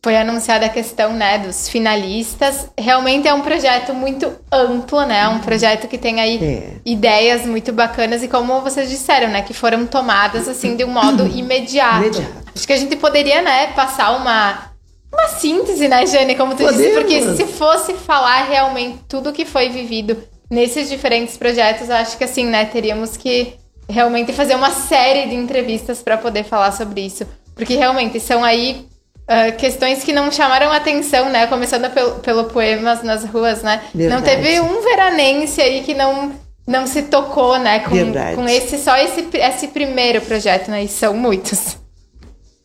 foi 0.03 0.17
anunciada 0.17 0.65
a 0.65 0.69
questão 0.69 1.13
né, 1.13 1.39
dos 1.39 1.69
finalistas. 1.69 2.67
Realmente 2.77 3.25
é 3.25 3.33
um 3.33 3.39
projeto 3.39 3.93
muito 3.93 4.33
amplo, 4.51 5.05
né? 5.05 5.29
Um 5.29 5.39
projeto 5.39 5.87
que 5.87 5.97
tem 5.97 6.19
aí 6.19 6.43
é. 6.43 6.73
ideias 6.85 7.45
muito 7.45 7.71
bacanas 7.71 8.21
e 8.21 8.27
como 8.27 8.59
vocês 8.59 8.89
disseram, 8.89 9.29
né? 9.29 9.41
Que 9.41 9.53
foram 9.53 9.87
tomadas 9.87 10.49
assim 10.49 10.75
de 10.75 10.83
um 10.83 10.89
modo 10.89 11.25
imediato. 11.33 12.05
imediato. 12.05 12.43
Acho 12.53 12.67
que 12.67 12.73
a 12.73 12.77
gente 12.77 12.97
poderia, 12.97 13.41
né, 13.41 13.67
passar 13.67 14.11
uma, 14.17 14.71
uma 15.11 15.27
síntese, 15.29 15.87
né, 15.87 16.05
Jane, 16.05 16.35
como 16.35 16.51
tu 16.51 16.63
Podemos. 16.63 16.77
disse, 16.77 16.93
porque 16.93 17.35
se 17.35 17.45
fosse 17.53 17.93
falar 17.93 18.43
realmente 18.43 18.99
tudo 19.07 19.31
que 19.31 19.45
foi 19.45 19.69
vivido 19.69 20.21
nesses 20.51 20.89
diferentes 20.89 21.37
projetos, 21.37 21.89
acho 21.89 22.17
que 22.17 22.25
assim, 22.25 22.45
né, 22.45 22.65
teríamos 22.65 23.15
que 23.15 23.53
realmente 23.89 24.33
fazer 24.33 24.55
uma 24.55 24.69
série 24.69 25.29
de 25.29 25.35
entrevistas 25.35 26.03
para 26.03 26.17
poder 26.17 26.43
falar 26.43 26.73
sobre 26.73 27.01
isso. 27.01 27.25
Porque 27.55 27.75
realmente 27.75 28.19
são 28.19 28.43
aí 28.43 28.85
Uh, 29.23 29.55
questões 29.55 30.03
que 30.03 30.11
não 30.11 30.29
chamaram 30.29 30.69
atenção, 30.69 31.29
né? 31.29 31.47
Começando 31.47 31.89
pelo, 31.91 32.15
pelo 32.15 32.43
Poemas 32.45 33.01
nas 33.03 33.23
Ruas, 33.23 33.63
né? 33.63 33.81
Verdade. 33.95 34.21
Não 34.21 34.21
teve 34.21 34.59
um 34.59 34.81
veranense 34.81 35.61
aí 35.61 35.81
que 35.81 35.93
não, 35.93 36.33
não 36.67 36.85
se 36.85 37.03
tocou, 37.03 37.57
né? 37.57 37.79
Com, 37.79 38.35
com 38.35 38.49
esse 38.49 38.77
só 38.77 38.97
esse, 38.97 39.29
esse 39.33 39.69
primeiro 39.69 40.19
projeto, 40.19 40.69
né? 40.69 40.83
E 40.83 40.89
são 40.89 41.13
muitos. 41.13 41.77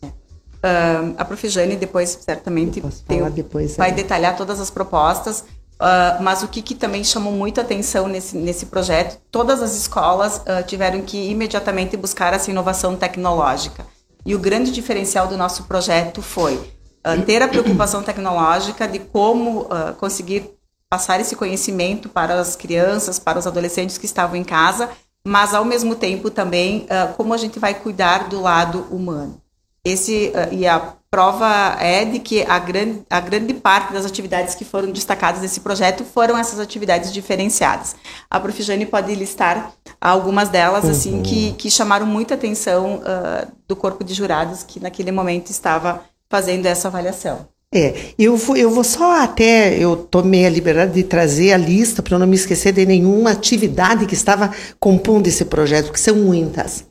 Uh, 0.02 1.14
a 1.16 1.24
Prof. 1.24 1.48
Jane 1.48 1.76
depois 1.76 2.18
certamente 2.22 2.82
tem, 3.06 3.30
depois, 3.30 3.76
vai 3.76 3.90
é. 3.90 3.92
detalhar 3.92 4.36
todas 4.36 4.58
as 4.58 4.68
propostas, 4.68 5.44
uh, 5.80 6.20
mas 6.20 6.42
o 6.42 6.48
que, 6.48 6.60
que, 6.60 6.74
também 6.74 7.04
chamou 7.04 7.32
muito 7.32 7.60
atenção 7.60 8.08
nesse, 8.08 8.36
nesse 8.36 8.66
projeto, 8.66 9.16
todas 9.30 9.62
as 9.62 9.76
escolas 9.76 10.42
tiveram 10.66 11.02
que 11.02 11.30
imediatamente 11.30 11.96
buscar 11.96 12.34
essa 12.34 12.50
inovação 12.50 12.96
tecnológica. 12.96 13.86
E 14.28 14.34
o 14.34 14.38
grande 14.38 14.70
diferencial 14.70 15.26
do 15.26 15.38
nosso 15.38 15.62
projeto 15.64 16.20
foi 16.20 16.56
uh, 16.56 17.22
ter 17.24 17.40
a 17.40 17.48
preocupação 17.48 18.02
tecnológica 18.02 18.86
de 18.86 18.98
como 18.98 19.62
uh, 19.62 19.94
conseguir 19.98 20.50
passar 20.86 21.18
esse 21.18 21.34
conhecimento 21.34 22.10
para 22.10 22.38
as 22.38 22.54
crianças, 22.54 23.18
para 23.18 23.38
os 23.38 23.46
adolescentes 23.46 23.96
que 23.96 24.04
estavam 24.04 24.36
em 24.36 24.44
casa, 24.44 24.90
mas 25.26 25.54
ao 25.54 25.64
mesmo 25.64 25.94
tempo 25.94 26.30
também 26.30 26.86
uh, 26.90 27.14
como 27.14 27.32
a 27.32 27.38
gente 27.38 27.58
vai 27.58 27.72
cuidar 27.72 28.28
do 28.28 28.38
lado 28.38 28.86
humano. 28.90 29.40
Esse 29.82 30.30
e 30.52 30.66
a 30.66 30.92
prova 31.10 31.76
é 31.80 32.04
de 32.04 32.18
que 32.18 32.42
a 32.42 32.58
grande, 32.58 33.02
a 33.08 33.20
grande 33.20 33.54
parte 33.54 33.92
das 33.92 34.04
atividades 34.04 34.54
que 34.54 34.64
foram 34.64 34.90
destacadas 34.90 35.40
nesse 35.40 35.60
projeto 35.60 36.04
foram 36.04 36.36
essas 36.36 36.60
atividades 36.60 37.12
diferenciadas. 37.12 37.96
A 38.30 38.38
Prof. 38.38 38.62
Jane 38.62 38.84
pode 38.84 39.14
listar 39.14 39.72
algumas 40.00 40.48
delas, 40.48 40.84
uhum. 40.84 40.90
assim, 40.90 41.22
que, 41.22 41.52
que 41.52 41.70
chamaram 41.70 42.06
muita 42.06 42.34
atenção 42.34 42.96
uh, 42.96 43.50
do 43.66 43.74
corpo 43.74 44.04
de 44.04 44.12
jurados 44.12 44.62
que 44.62 44.80
naquele 44.80 45.10
momento 45.10 45.50
estava 45.50 46.04
fazendo 46.28 46.66
essa 46.66 46.88
avaliação. 46.88 47.48
É, 47.74 48.14
eu 48.18 48.34
vou, 48.34 48.56
eu 48.56 48.70
vou 48.70 48.82
só 48.82 49.22
até, 49.22 49.76
eu 49.76 49.94
tomei 49.94 50.46
a 50.46 50.50
liberdade 50.50 50.94
de 50.94 51.02
trazer 51.02 51.52
a 51.52 51.58
lista 51.58 52.02
para 52.02 52.18
não 52.18 52.26
me 52.26 52.34
esquecer 52.34 52.72
de 52.72 52.86
nenhuma 52.86 53.32
atividade 53.32 54.06
que 54.06 54.14
estava 54.14 54.50
compondo 54.80 55.26
esse 55.26 55.44
projeto, 55.44 55.92
que 55.92 56.00
são 56.00 56.16
muitas. 56.16 56.86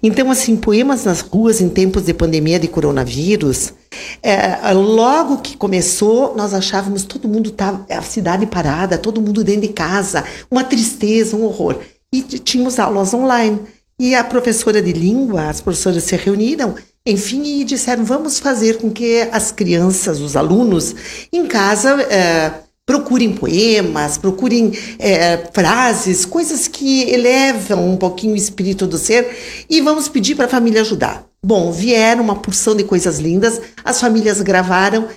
Então, 0.00 0.30
assim, 0.30 0.54
poemas 0.56 1.04
nas 1.04 1.22
ruas 1.22 1.60
em 1.60 1.68
tempos 1.68 2.04
de 2.04 2.14
pandemia 2.14 2.60
de 2.60 2.68
coronavírus, 2.68 3.74
é, 4.22 4.72
logo 4.72 5.38
que 5.38 5.56
começou, 5.56 6.36
nós 6.36 6.54
achávamos 6.54 7.02
todo 7.02 7.28
mundo 7.28 7.50
tava, 7.50 7.84
a 7.90 8.02
cidade 8.02 8.46
parada, 8.46 8.96
todo 8.96 9.20
mundo 9.20 9.42
dentro 9.42 9.62
de 9.62 9.72
casa, 9.72 10.24
uma 10.48 10.62
tristeza, 10.62 11.36
um 11.36 11.42
horror. 11.42 11.80
E 12.12 12.22
tínhamos 12.22 12.78
aulas 12.78 13.12
online. 13.12 13.58
E 13.98 14.14
a 14.14 14.22
professora 14.22 14.80
de 14.80 14.92
língua, 14.92 15.48
as 15.48 15.60
professoras 15.60 16.04
se 16.04 16.14
reuniram 16.14 16.76
enfim, 17.06 17.60
e 17.60 17.64
disseram: 17.64 18.04
vamos 18.04 18.38
fazer 18.38 18.78
com 18.78 18.90
que 18.90 19.28
as 19.32 19.50
crianças, 19.50 20.20
os 20.20 20.36
alunos, 20.36 20.94
em 21.32 21.46
casa, 21.46 22.00
é, 22.02 22.52
procurem 22.86 23.32
poemas, 23.32 24.18
procurem 24.18 24.72
é, 24.98 25.48
frases, 25.52 26.24
coisas 26.24 26.68
que 26.68 27.02
elevam 27.10 27.90
um 27.90 27.96
pouquinho 27.96 28.34
o 28.34 28.36
espírito 28.36 28.86
do 28.86 28.98
ser, 28.98 29.64
e 29.68 29.80
vamos 29.80 30.08
pedir 30.08 30.34
para 30.34 30.46
a 30.46 30.48
família 30.48 30.80
ajudar. 30.82 31.26
Bom, 31.44 31.72
vieram 31.72 32.22
uma 32.22 32.36
porção 32.36 32.74
de 32.76 32.84
coisas 32.84 33.18
lindas, 33.18 33.60
as 33.84 34.00
famílias 34.00 34.40
gravaram 34.40 35.08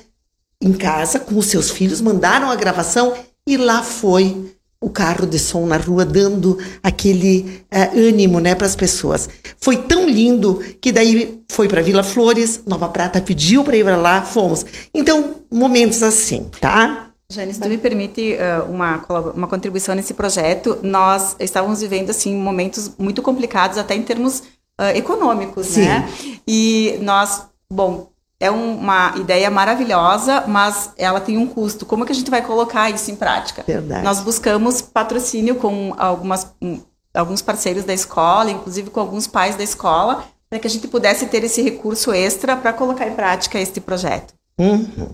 em 0.61 0.73
casa 0.73 1.19
com 1.19 1.37
os 1.37 1.47
seus 1.47 1.69
filhos, 1.69 2.01
mandaram 2.01 2.49
a 2.49 2.55
gravação 2.55 3.13
e 3.47 3.57
lá 3.57 3.83
foi 3.83 4.54
o 4.85 4.89
carro 4.91 5.25
de 5.25 5.39
som 5.39 5.65
na 5.65 5.77
rua 5.77 6.05
dando 6.05 6.59
aquele 6.83 7.63
uh, 7.73 7.97
ânimo 7.97 8.39
né, 8.39 8.53
para 8.53 8.67
as 8.67 8.75
pessoas. 8.75 9.27
Foi 9.59 9.77
tão 9.77 10.07
lindo 10.07 10.63
que 10.79 10.91
daí 10.91 11.41
foi 11.51 11.67
para 11.67 11.81
Vila 11.81 12.03
Flores, 12.03 12.61
Nova 12.67 12.87
Prata 12.89 13.19
pediu 13.19 13.63
para 13.63 13.75
ir 13.75 13.83
para 13.83 13.97
lá, 13.97 14.21
fomos. 14.21 14.63
Então, 14.93 15.37
momentos 15.51 16.03
assim, 16.03 16.45
tá? 16.61 17.09
Jane, 17.31 17.51
se 17.51 17.59
tu 17.59 17.67
me 17.67 17.79
permite 17.79 18.35
uh, 18.35 18.71
uma, 18.71 19.03
uma 19.33 19.47
contribuição 19.47 19.95
nesse 19.95 20.13
projeto, 20.13 20.77
nós 20.83 21.35
estávamos 21.39 21.81
vivendo 21.81 22.11
assim 22.11 22.35
momentos 22.35 22.91
muito 22.99 23.23
complicados 23.23 23.79
até 23.79 23.95
em 23.95 24.03
termos 24.03 24.43
uh, 24.79 24.95
econômicos, 24.95 25.65
Sim. 25.65 25.85
né? 25.85 26.07
E 26.47 26.99
nós, 27.01 27.47
bom, 27.73 28.11
é 28.39 28.51
uma 28.51 29.13
ideia 29.17 29.49
maravilhosa, 29.49 30.43
mas 30.47 30.91
ela 30.97 31.21
tem 31.21 31.37
um 31.37 31.47
custo. 31.47 31.85
Como 31.85 32.03
é 32.03 32.07
que 32.07 32.11
a 32.11 32.15
gente 32.15 32.29
vai 32.29 32.41
colocar 32.41 32.89
isso 32.89 33.09
em 33.09 33.15
prática? 33.15 33.63
Verdade. 33.65 34.03
Nós 34.03 34.19
buscamos 34.19 34.81
patrocínio 34.81 35.55
com 35.55 35.93
algumas, 35.97 36.53
um, 36.61 36.79
alguns 37.13 37.41
parceiros 37.41 37.85
da 37.85 37.93
escola, 37.93 38.51
inclusive 38.51 38.89
com 38.89 38.99
alguns 38.99 39.25
pais 39.25 39.55
da 39.55 39.63
escola, 39.63 40.25
para 40.49 40.59
que 40.59 40.67
a 40.67 40.69
gente 40.69 40.87
pudesse 40.87 41.25
ter 41.27 41.43
esse 41.43 41.61
recurso 41.61 42.11
extra 42.11 42.55
para 42.57 42.73
colocar 42.73 43.07
em 43.07 43.13
prática 43.13 43.59
este 43.59 43.79
projeto. 43.79 44.33
Uhum. 44.57 45.09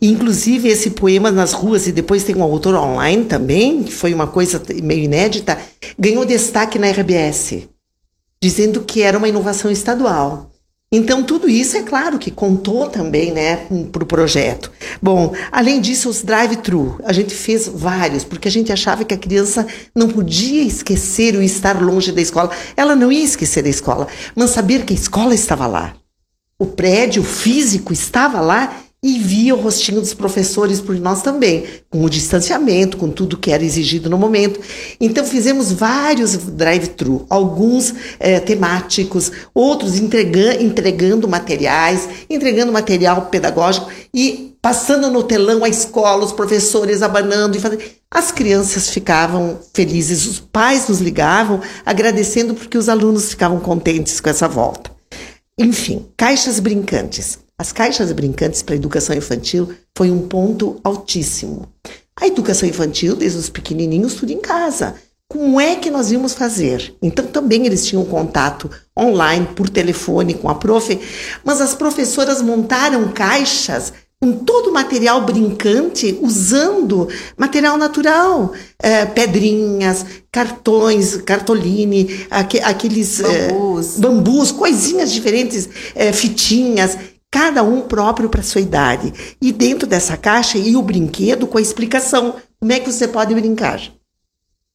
Inclusive, 0.00 0.68
esse 0.68 0.90
poema 0.90 1.30
nas 1.30 1.52
ruas, 1.52 1.86
e 1.86 1.92
depois 1.92 2.24
tem 2.24 2.36
um 2.36 2.42
autor 2.42 2.74
online 2.74 3.24
também, 3.24 3.82
que 3.82 3.92
foi 3.92 4.12
uma 4.12 4.26
coisa 4.26 4.62
meio 4.82 5.04
inédita, 5.04 5.58
ganhou 5.98 6.24
destaque 6.24 6.78
na 6.78 6.90
RBS, 6.90 7.68
dizendo 8.42 8.82
que 8.82 9.00
era 9.00 9.16
uma 9.16 9.28
inovação 9.28 9.70
estadual. 9.70 10.51
Então, 10.94 11.22
tudo 11.22 11.48
isso 11.48 11.74
é 11.74 11.82
claro 11.82 12.18
que 12.18 12.30
contou 12.30 12.86
também 12.86 13.32
né, 13.32 13.66
para 13.90 14.02
o 14.02 14.06
projeto. 14.06 14.70
Bom, 15.00 15.34
além 15.50 15.80
disso, 15.80 16.10
os 16.10 16.22
drive-thru, 16.22 17.00
a 17.02 17.14
gente 17.14 17.34
fez 17.34 17.66
vários, 17.66 18.24
porque 18.24 18.46
a 18.46 18.50
gente 18.50 18.70
achava 18.70 19.02
que 19.02 19.14
a 19.14 19.18
criança 19.18 19.66
não 19.94 20.06
podia 20.06 20.62
esquecer 20.62 21.34
o 21.34 21.42
estar 21.42 21.82
longe 21.82 22.12
da 22.12 22.20
escola. 22.20 22.50
Ela 22.76 22.94
não 22.94 23.10
ia 23.10 23.24
esquecer 23.24 23.62
da 23.62 23.70
escola, 23.70 24.06
mas 24.36 24.50
saber 24.50 24.84
que 24.84 24.92
a 24.92 24.96
escola 24.96 25.34
estava 25.34 25.66
lá. 25.66 25.94
O 26.58 26.66
prédio 26.66 27.24
físico 27.24 27.92
estava 27.92 28.40
lá 28.42 28.76
e 29.04 29.18
via 29.18 29.52
o 29.52 29.60
rostinho 29.60 30.00
dos 30.00 30.14
professores 30.14 30.80
por 30.80 30.96
nós 30.96 31.22
também, 31.22 31.64
com 31.90 32.04
o 32.04 32.08
distanciamento, 32.08 32.96
com 32.96 33.10
tudo 33.10 33.36
que 33.36 33.50
era 33.50 33.64
exigido 33.64 34.08
no 34.08 34.16
momento. 34.16 34.60
Então 35.00 35.24
fizemos 35.24 35.72
vários 35.72 36.36
drive-thru, 36.36 37.26
alguns 37.28 37.92
é, 38.20 38.38
temáticos, 38.38 39.32
outros 39.52 39.96
entregando, 39.96 40.62
entregando 40.62 41.26
materiais, 41.26 42.08
entregando 42.30 42.70
material 42.70 43.22
pedagógico 43.22 43.90
e 44.14 44.54
passando 44.62 45.10
no 45.10 45.24
telão 45.24 45.64
a 45.64 45.68
escola, 45.68 46.24
os 46.24 46.32
professores 46.32 47.02
abanando 47.02 47.56
e 47.56 47.60
fazendo. 47.60 47.82
As 48.08 48.30
crianças 48.30 48.88
ficavam 48.88 49.58
felizes, 49.74 50.26
os 50.26 50.38
pais 50.38 50.86
nos 50.86 51.00
ligavam 51.00 51.60
agradecendo 51.84 52.54
porque 52.54 52.78
os 52.78 52.88
alunos 52.88 53.30
ficavam 53.30 53.58
contentes 53.58 54.20
com 54.20 54.30
essa 54.30 54.46
volta. 54.46 54.92
Enfim, 55.58 56.06
caixas 56.16 56.60
brincantes. 56.60 57.41
As 57.62 57.70
caixas 57.70 58.10
brincantes 58.10 58.60
para 58.60 58.74
a 58.74 58.76
educação 58.76 59.14
infantil 59.14 59.72
foi 59.96 60.10
um 60.10 60.26
ponto 60.26 60.80
altíssimo. 60.82 61.68
A 62.20 62.26
educação 62.26 62.68
infantil, 62.68 63.14
desde 63.14 63.38
os 63.38 63.48
pequenininhos, 63.48 64.14
tudo 64.14 64.32
em 64.32 64.40
casa, 64.40 64.96
como 65.28 65.60
é 65.60 65.76
que 65.76 65.88
nós 65.88 66.10
íamos 66.10 66.34
fazer? 66.34 66.92
Então 67.00 67.24
também 67.24 67.64
eles 67.64 67.86
tinham 67.86 68.04
contato 68.04 68.68
online, 68.98 69.46
por 69.54 69.70
telefone 69.70 70.34
com 70.34 70.48
a 70.48 70.56
profe, 70.56 70.98
mas 71.44 71.60
as 71.60 71.72
professoras 71.72 72.42
montaram 72.42 73.12
caixas 73.12 73.92
com 74.20 74.32
todo 74.32 74.70
o 74.70 74.72
material 74.72 75.24
brincante, 75.24 76.18
usando 76.20 77.08
material 77.36 77.76
natural, 77.76 78.52
é, 78.78 79.04
pedrinhas, 79.04 80.06
cartões, 80.30 81.16
cartoline, 81.16 82.26
aqu 82.30 82.58
aqueles 82.62 83.20
bambus. 83.20 83.96
É, 83.96 84.00
bambus, 84.00 84.52
coisinhas 84.52 85.12
diferentes, 85.12 85.68
é, 85.96 86.12
fitinhas, 86.12 86.96
cada 87.32 87.62
um 87.62 87.80
próprio 87.80 88.28
para 88.28 88.42
sua 88.42 88.60
idade. 88.60 89.36
E 89.40 89.50
dentro 89.50 89.88
dessa 89.88 90.18
caixa 90.18 90.58
ia 90.58 90.78
o 90.78 90.82
brinquedo 90.82 91.46
com 91.46 91.56
a 91.56 91.62
explicação, 91.62 92.36
como 92.60 92.70
é 92.70 92.78
que 92.78 92.92
você 92.92 93.08
pode 93.08 93.34
brincar. 93.34 93.80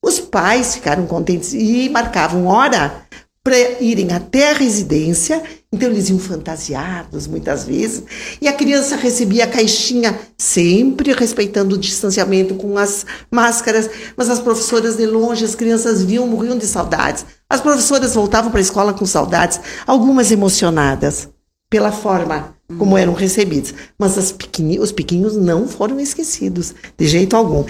Os 0.04 0.20
pais 0.20 0.74
ficaram 0.74 1.06
contentes 1.06 1.54
e 1.54 1.88
marcavam 1.90 2.48
hora 2.48 3.06
para 3.44 3.82
irem 3.82 4.12
até 4.12 4.52
a 4.52 4.54
residência, 4.54 5.42
então 5.72 5.90
eles 5.90 6.10
iam 6.10 6.20
fantasiados 6.20 7.28
muitas 7.28 7.64
vezes, 7.64 8.04
e 8.42 8.48
a 8.48 8.52
criança 8.52 8.98
recebia 8.98 9.46
a 9.46 9.48
caixinha 9.48 10.20
sempre 10.38 11.14
respeitando 11.14 11.76
o 11.76 11.78
distanciamento 11.78 12.56
com 12.56 12.78
as 12.78 13.06
máscaras, 13.32 13.90
mas 14.18 14.30
as 14.30 14.40
professoras 14.40 14.98
de 14.98 15.06
longe, 15.06 15.46
as 15.46 15.56
crianças 15.56 16.04
viam, 16.04 16.28
morriam 16.28 16.58
de 16.58 16.68
saudades. 16.68 17.26
As 17.50 17.62
professoras 17.62 18.16
voltavam 18.16 18.52
para 18.52 18.60
a 18.60 18.62
escola 18.62 18.94
com 18.94 19.06
saudades, 19.06 19.62
algumas 19.86 20.30
emocionadas 20.30 21.30
pela 21.70 21.92
forma 21.92 22.56
como 22.78 22.98
eram 22.98 23.14
recebidos, 23.14 23.74
mas 23.98 24.18
os 24.18 24.92
pequenos 24.92 25.38
não 25.38 25.68
foram 25.68 26.00
esquecidos 26.00 26.74
de 26.98 27.08
jeito 27.08 27.36
algum. 27.36 27.64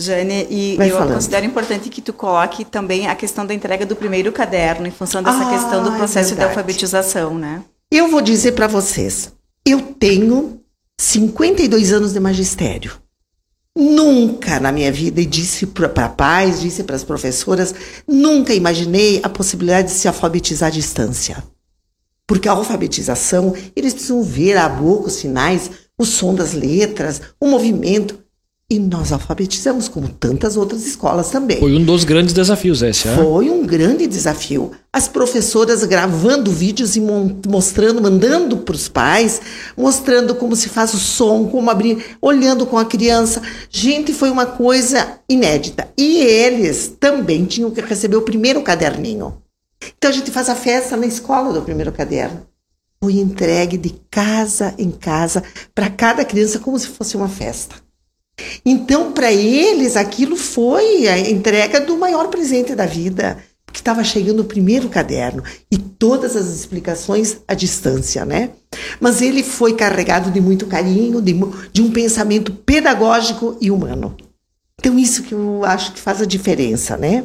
Jane, 0.00 0.46
e 0.48 0.76
Vai 0.76 0.90
eu 0.90 0.96
falando. 0.96 1.14
considero 1.14 1.44
importante 1.44 1.88
que 1.88 2.00
tu 2.00 2.12
coloque 2.12 2.64
também 2.64 3.08
a 3.08 3.16
questão 3.16 3.44
da 3.44 3.52
entrega 3.52 3.84
do 3.84 3.96
primeiro 3.96 4.30
caderno, 4.30 4.86
em 4.86 4.92
função 4.92 5.22
dessa 5.22 5.42
ah, 5.42 5.50
questão 5.50 5.82
do 5.82 5.92
processo 5.92 6.34
é 6.34 6.36
de 6.36 6.42
alfabetização, 6.44 7.36
né? 7.36 7.62
Eu 7.90 8.08
vou 8.08 8.20
dizer 8.20 8.52
para 8.52 8.68
vocês, 8.68 9.32
eu 9.66 9.80
tenho 9.80 10.60
52 11.00 11.92
anos 11.92 12.12
de 12.12 12.20
magistério. 12.20 12.92
Nunca 13.76 14.60
na 14.60 14.70
minha 14.70 14.90
vida, 14.90 15.20
e 15.20 15.26
disse 15.26 15.66
para 15.66 16.08
pais, 16.08 16.60
disse 16.60 16.84
para 16.84 16.96
as 16.96 17.04
professoras, 17.04 17.74
nunca 18.06 18.54
imaginei 18.54 19.20
a 19.22 19.28
possibilidade 19.28 19.88
de 19.88 19.94
se 19.94 20.06
alfabetizar 20.06 20.68
à 20.68 20.72
distância. 20.72 21.42
Porque 22.28 22.46
a 22.46 22.52
alfabetização, 22.52 23.54
eles 23.74 23.94
precisam 23.94 24.22
ver 24.22 24.58
a 24.58 24.68
boca, 24.68 25.08
os 25.08 25.14
sinais, 25.14 25.70
o 25.98 26.04
som 26.04 26.34
das 26.34 26.52
letras, 26.52 27.22
o 27.40 27.48
movimento. 27.48 28.18
E 28.70 28.78
nós 28.78 29.12
alfabetizamos, 29.12 29.88
como 29.88 30.10
tantas 30.10 30.54
outras 30.54 30.86
escolas 30.86 31.30
também. 31.30 31.58
Foi 31.58 31.74
um 31.74 31.82
dos 31.82 32.04
grandes 32.04 32.34
desafios 32.34 32.82
esse, 32.82 33.08
é? 33.08 33.14
Foi 33.14 33.48
um 33.48 33.64
grande 33.64 34.06
desafio. 34.06 34.72
As 34.92 35.08
professoras 35.08 35.82
gravando 35.84 36.52
vídeos 36.52 36.94
e 36.94 37.00
mostrando, 37.00 38.02
mandando 38.02 38.58
para 38.58 38.74
os 38.74 38.86
pais, 38.86 39.40
mostrando 39.74 40.34
como 40.34 40.54
se 40.54 40.68
faz 40.68 40.92
o 40.92 40.98
som, 40.98 41.48
como 41.48 41.70
abrir, 41.70 42.18
olhando 42.20 42.66
com 42.66 42.76
a 42.76 42.84
criança. 42.84 43.40
Gente, 43.70 44.12
foi 44.12 44.28
uma 44.28 44.44
coisa 44.44 45.18
inédita. 45.26 45.88
E 45.96 46.18
eles 46.18 46.92
também 47.00 47.46
tinham 47.46 47.70
que 47.70 47.80
receber 47.80 48.16
o 48.16 48.22
primeiro 48.22 48.60
caderninho. 48.60 49.32
Então 49.96 50.10
a 50.10 50.14
gente 50.14 50.30
faz 50.30 50.48
a 50.48 50.54
festa 50.54 50.96
na 50.96 51.06
escola 51.06 51.52
do 51.52 51.62
primeiro 51.62 51.92
caderno. 51.92 52.46
Foi 53.00 53.14
entregue 53.14 53.76
de 53.76 53.90
casa 54.10 54.74
em 54.76 54.90
casa 54.90 55.42
para 55.74 55.88
cada 55.88 56.24
criança 56.24 56.58
como 56.58 56.78
se 56.78 56.88
fosse 56.88 57.16
uma 57.16 57.28
festa. 57.28 57.76
Então, 58.64 59.12
para 59.12 59.32
eles, 59.32 59.96
aquilo 59.96 60.36
foi 60.36 61.08
a 61.08 61.18
entrega 61.18 61.80
do 61.80 61.96
maior 61.96 62.28
presente 62.28 62.74
da 62.74 62.86
vida, 62.86 63.38
que 63.72 63.80
estava 63.80 64.02
chegando 64.02 64.40
o 64.40 64.44
primeiro 64.44 64.88
caderno 64.88 65.42
e 65.70 65.76
todas 65.76 66.36
as 66.36 66.46
explicações 66.46 67.38
à 67.46 67.54
distância, 67.54 68.24
né? 68.24 68.50
Mas 69.00 69.20
ele 69.20 69.42
foi 69.42 69.74
carregado 69.74 70.30
de 70.30 70.40
muito 70.40 70.66
carinho, 70.66 71.20
de, 71.20 71.34
de 71.72 71.82
um 71.82 71.90
pensamento 71.90 72.52
pedagógico 72.52 73.56
e 73.60 73.70
humano. 73.70 74.16
Então, 74.78 74.96
isso 74.96 75.24
que 75.24 75.34
eu 75.34 75.64
acho 75.64 75.92
que 75.92 76.00
faz 76.00 76.22
a 76.22 76.26
diferença, 76.26 76.96
né? 76.96 77.24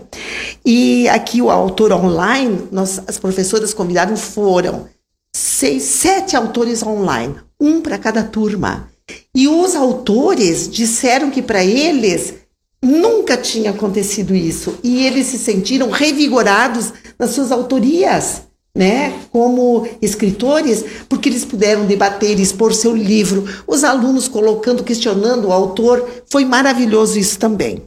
E 0.65 1.07
aqui 1.09 1.41
o 1.41 1.51
autor 1.51 1.91
online, 1.91 2.67
nós, 2.71 2.99
as 3.07 3.19
professoras 3.19 3.73
convidaram 3.73 4.17
foram 4.17 4.87
seis, 5.35 5.83
sete 5.83 6.35
autores 6.35 6.81
online, 6.81 7.35
um 7.59 7.79
para 7.79 7.99
cada 7.99 8.23
turma. 8.23 8.89
E 9.35 9.47
os 9.47 9.75
autores 9.75 10.67
disseram 10.67 11.29
que 11.29 11.41
para 11.41 11.63
eles 11.63 12.33
nunca 12.81 13.37
tinha 13.37 13.71
acontecido 13.71 14.35
isso 14.35 14.77
e 14.83 15.05
eles 15.05 15.27
se 15.27 15.37
sentiram 15.37 15.89
revigorados 15.89 16.91
nas 17.17 17.31
suas 17.31 17.51
autorias, 17.51 18.43
né, 18.75 19.13
como 19.31 19.87
escritores, 20.01 20.83
porque 21.07 21.29
eles 21.29 21.45
puderam 21.45 21.85
debater, 21.85 22.39
expor 22.39 22.73
seu 22.73 22.95
livro, 22.95 23.45
os 23.67 23.83
alunos 23.83 24.27
colocando, 24.27 24.83
questionando 24.83 25.47
o 25.47 25.53
autor, 25.53 26.09
foi 26.31 26.43
maravilhoso 26.43 27.19
isso 27.19 27.37
também. 27.37 27.83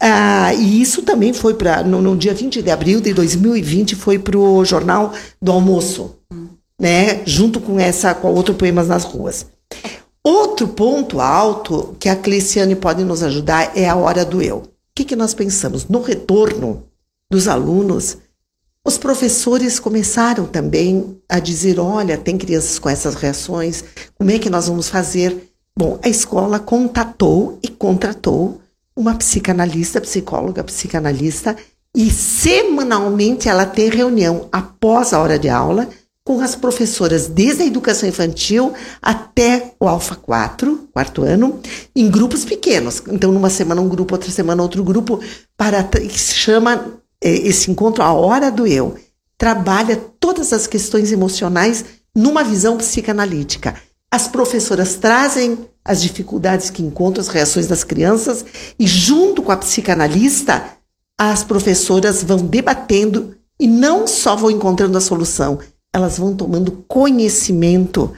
Ah, 0.00 0.52
e 0.52 0.82
isso 0.82 1.02
também 1.02 1.32
foi 1.32 1.54
para 1.54 1.84
no, 1.84 2.02
no, 2.02 2.16
dia 2.16 2.34
20 2.34 2.60
de 2.60 2.70
abril 2.70 3.00
de 3.00 3.12
2020 3.14 3.94
foi 3.94 4.18
para 4.18 4.36
o 4.36 4.64
jornal 4.64 5.12
do 5.40 5.52
almoço, 5.52 6.16
né, 6.80 7.22
junto 7.24 7.60
com 7.60 7.78
essa 7.78 8.12
com 8.12 8.34
outro 8.34 8.54
poemas 8.54 8.88
nas 8.88 9.04
ruas. 9.04 9.46
Outro 10.24 10.66
ponto 10.66 11.20
alto 11.20 11.94
que 12.00 12.08
a 12.08 12.16
Cleciane 12.16 12.74
pode 12.74 13.04
nos 13.04 13.22
ajudar 13.22 13.70
é 13.76 13.88
a 13.88 13.94
hora 13.94 14.24
do 14.24 14.42
eu. 14.42 14.56
O 14.56 14.68
que, 14.92 15.04
que 15.04 15.14
nós 15.14 15.34
pensamos? 15.34 15.86
No 15.86 16.00
retorno 16.00 16.82
dos 17.30 17.46
alunos, 17.46 18.18
os 18.86 18.96
professores 18.96 19.80
começaram 19.80 20.46
também 20.46 21.18
a 21.28 21.40
dizer: 21.40 21.80
olha, 21.80 22.16
tem 22.16 22.38
crianças 22.38 22.78
com 22.78 22.88
essas 22.88 23.16
reações, 23.16 23.82
como 24.16 24.30
é 24.30 24.38
que 24.38 24.48
nós 24.48 24.68
vamos 24.68 24.88
fazer? 24.88 25.50
Bom, 25.76 25.98
a 26.02 26.08
escola 26.08 26.60
contatou 26.60 27.58
e 27.62 27.68
contratou 27.68 28.60
uma 28.94 29.14
psicanalista, 29.16 30.00
psicóloga, 30.00 30.62
psicanalista, 30.62 31.56
e 31.94 32.10
semanalmente 32.10 33.48
ela 33.48 33.66
tem 33.66 33.90
reunião 33.90 34.48
após 34.52 35.12
a 35.12 35.18
hora 35.18 35.38
de 35.38 35.48
aula 35.48 35.88
com 36.24 36.40
as 36.40 36.54
professoras 36.54 37.26
desde 37.26 37.62
a 37.62 37.66
educação 37.66 38.08
infantil 38.08 38.72
até 39.02 39.74
o 39.78 39.86
Alfa 39.86 40.14
4, 40.14 40.88
quarto 40.92 41.22
ano, 41.22 41.60
em 41.94 42.08
grupos 42.10 42.44
pequenos. 42.44 43.02
Então, 43.08 43.30
numa 43.30 43.50
semana 43.50 43.80
um 43.80 43.88
grupo, 43.88 44.14
outra 44.14 44.30
semana 44.30 44.62
outro 44.62 44.82
grupo, 44.82 45.20
para 45.56 45.82
que 45.84 46.18
se 46.18 46.34
chama 46.34 46.98
esse 47.28 47.70
encontro 47.70 48.02
a 48.02 48.12
hora 48.12 48.50
do 48.50 48.66
eu. 48.66 48.96
Trabalha 49.38 49.96
todas 50.18 50.52
as 50.52 50.66
questões 50.66 51.12
emocionais 51.12 51.84
numa 52.14 52.42
visão 52.42 52.76
psicanalítica. 52.76 53.74
As 54.10 54.28
professoras 54.28 54.94
trazem 54.94 55.58
as 55.84 56.02
dificuldades 56.02 56.70
que 56.70 56.82
encontram, 56.82 57.20
as 57.20 57.28
reações 57.28 57.66
das 57.66 57.84
crianças, 57.84 58.44
e 58.78 58.86
junto 58.86 59.42
com 59.42 59.52
a 59.52 59.56
psicanalista, 59.56 60.64
as 61.18 61.44
professoras 61.44 62.22
vão 62.22 62.38
debatendo 62.38 63.36
e 63.58 63.66
não 63.66 64.06
só 64.06 64.36
vão 64.36 64.50
encontrando 64.50 64.98
a 64.98 65.00
solução, 65.00 65.58
elas 65.92 66.18
vão 66.18 66.34
tomando 66.34 66.84
conhecimento 66.86 68.12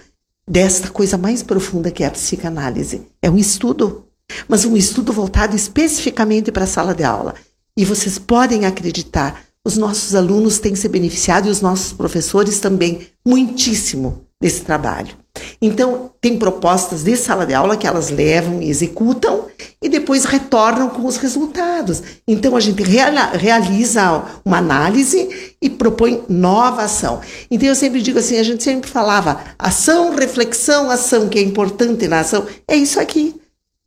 desta 0.48 0.90
coisa 0.90 1.16
mais 1.18 1.42
profunda 1.42 1.90
que 1.90 2.02
é 2.02 2.06
a 2.06 2.10
psicanálise. 2.10 3.02
É 3.22 3.30
um 3.30 3.36
estudo, 3.36 4.04
mas 4.48 4.64
um 4.64 4.76
estudo 4.76 5.12
voltado 5.12 5.54
especificamente 5.54 6.50
para 6.50 6.64
a 6.64 6.68
sala 6.68 6.94
de 6.94 7.04
aula. 7.04 7.34
E 7.78 7.84
vocês 7.84 8.18
podem 8.18 8.66
acreditar, 8.66 9.40
os 9.64 9.76
nossos 9.76 10.12
alunos 10.16 10.58
têm 10.58 10.74
se 10.74 10.88
beneficiado 10.88 11.46
e 11.46 11.50
os 11.50 11.60
nossos 11.60 11.92
professores 11.92 12.58
também, 12.58 13.06
muitíssimo 13.24 14.24
desse 14.42 14.62
trabalho. 14.62 15.16
Então, 15.62 16.10
tem 16.20 16.36
propostas 16.36 17.04
de 17.04 17.16
sala 17.16 17.46
de 17.46 17.54
aula 17.54 17.76
que 17.76 17.86
elas 17.86 18.10
levam 18.10 18.60
e 18.60 18.68
executam 18.68 19.46
e 19.80 19.88
depois 19.88 20.24
retornam 20.24 20.88
com 20.88 21.06
os 21.06 21.18
resultados. 21.18 22.02
Então, 22.26 22.56
a 22.56 22.60
gente 22.60 22.82
realiza 22.82 24.24
uma 24.44 24.58
análise 24.58 25.54
e 25.62 25.70
propõe 25.70 26.24
nova 26.28 26.82
ação. 26.82 27.20
Então, 27.48 27.68
eu 27.68 27.76
sempre 27.76 28.02
digo 28.02 28.18
assim: 28.18 28.38
a 28.38 28.42
gente 28.42 28.64
sempre 28.64 28.90
falava 28.90 29.40
ação, 29.56 30.16
reflexão, 30.16 30.90
ação, 30.90 31.28
que 31.28 31.38
é 31.38 31.42
importante 31.42 32.08
na 32.08 32.20
ação. 32.20 32.44
É 32.66 32.74
isso 32.74 32.98
aqui. 32.98 33.36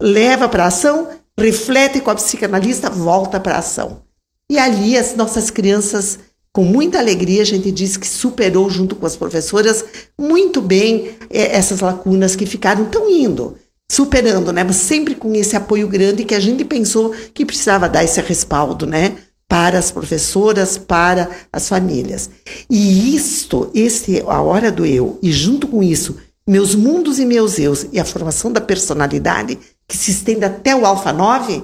Leva 0.02 0.48
para 0.48 0.66
ação, 0.68 1.10
reflete 1.40 2.02
com 2.02 2.12
a 2.12 2.16
psicanalista, 2.16 2.90
volta 2.90 3.40
para 3.40 3.56
a 3.56 3.60
ação. 3.60 4.04
E 4.52 4.58
ali 4.58 4.98
as 4.98 5.16
nossas 5.16 5.50
crianças 5.50 6.20
com 6.54 6.66
muita 6.66 7.00
alegria, 7.00 7.42
a 7.42 7.46
gente 7.46 7.72
diz 7.72 7.96
que 7.96 8.08
superou, 8.08 8.70
junto 8.70 8.94
com 8.96 9.06
as 9.06 9.16
professoras, 9.16 9.86
muito 10.20 10.62
bem 10.62 11.16
é, 11.30 11.56
essas 11.56 11.80
lacunas 11.80 12.36
que 12.36 12.46
ficaram 12.46 12.86
tão 12.86 13.10
indo, 13.10 13.56
superando, 13.90 14.52
né? 14.52 14.62
Mas 14.62 14.76
sempre 14.76 15.16
com 15.16 15.34
esse 15.34 15.56
apoio 15.56 15.88
grande 15.88 16.26
que 16.26 16.36
a 16.36 16.42
gente 16.42 16.66
pensou 16.66 17.16
que 17.34 17.46
precisava 17.46 17.88
dar 17.88 18.04
esse 18.04 18.20
respaldo, 18.20 18.86
né? 18.86 19.16
Para 19.48 19.80
as 19.80 19.92
professoras, 19.92 20.78
para 20.78 21.30
as 21.54 21.70
famílias. 21.70 22.30
E 22.70 23.16
isto, 23.16 23.72
esse, 23.74 24.22
a 24.28 24.42
hora 24.42 24.70
do 24.70 24.86
eu, 24.86 25.18
e 25.24 25.32
junto 25.32 25.70
com 25.70 25.82
isso, 25.82 26.18
meus 26.46 26.76
mundos 26.76 27.18
e 27.18 27.26
meus 27.26 27.60
eus, 27.60 27.86
e 27.94 28.00
a 28.00 28.04
formação 28.04 28.52
da 28.52 28.60
personalidade, 28.60 29.58
que 29.92 29.98
se 29.98 30.12
estende 30.12 30.46
até 30.46 30.74
o 30.74 30.86
Alfa 30.86 31.12
9, 31.12 31.64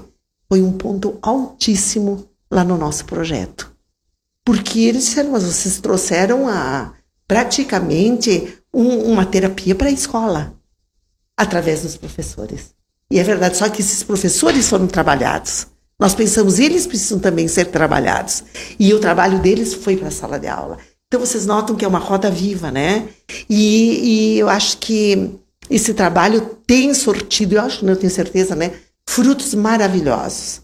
foi 0.49 0.61
um 0.61 0.73
ponto 0.73 1.17
altíssimo 1.21 2.27
lá 2.51 2.61
no 2.61 2.77
nosso 2.77 3.05
projeto. 3.05 3.71
Porque 4.43 4.81
eles 4.81 5.05
disseram, 5.05 5.31
mas 5.31 5.43
vocês 5.43 5.79
trouxeram 5.79 6.45
a, 6.49 6.91
praticamente 7.25 8.59
um, 8.73 9.13
uma 9.13 9.25
terapia 9.25 9.73
para 9.73 9.87
a 9.87 9.91
escola, 9.91 10.53
através 11.37 11.83
dos 11.83 11.95
professores. 11.95 12.75
E 13.09 13.17
é 13.17 13.23
verdade, 13.23 13.55
só 13.55 13.69
que 13.69 13.79
esses 13.79 14.03
professores 14.03 14.67
foram 14.67 14.87
trabalhados. 14.87 15.67
Nós 15.97 16.13
pensamos, 16.13 16.59
eles 16.59 16.85
precisam 16.85 17.19
também 17.19 17.47
ser 17.47 17.67
trabalhados. 17.67 18.43
E 18.77 18.93
o 18.93 18.99
trabalho 18.99 19.39
deles 19.39 19.73
foi 19.73 19.95
para 19.95 20.09
a 20.09 20.11
sala 20.11 20.37
de 20.37 20.47
aula. 20.47 20.79
Então 21.07 21.21
vocês 21.21 21.45
notam 21.45 21.77
que 21.77 21.85
é 21.85 21.87
uma 21.87 21.97
roda 21.97 22.29
viva, 22.29 22.71
né? 22.71 23.07
E, 23.49 24.33
e 24.35 24.39
eu 24.39 24.49
acho 24.49 24.79
que 24.79 25.39
esse 25.69 25.93
trabalho 25.93 26.41
tem 26.65 26.93
sortido, 26.93 27.55
eu 27.55 27.61
acho, 27.61 27.85
não 27.85 27.95
tenho 27.95 28.11
certeza, 28.11 28.55
né? 28.55 28.73
Frutos 29.05 29.53
maravilhosos. 29.53 30.61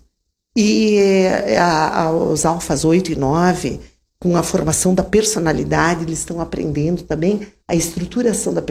E 0.56 0.96
eh, 0.98 1.58
a, 1.58 2.04
a, 2.04 2.12
os 2.12 2.46
alfas 2.46 2.86
8 2.86 3.12
e 3.12 3.16
9, 3.16 3.80
com 4.20 4.38
a 4.38 4.44
formação 4.44 4.94
da 4.94 5.04
personalidade, 5.04 6.04
eles 6.04 6.20
estão 6.20 6.40
aprendendo 6.40 7.04
também 7.04 7.42
a 7.68 7.76
estruturação 7.76 8.54
da 8.54 8.62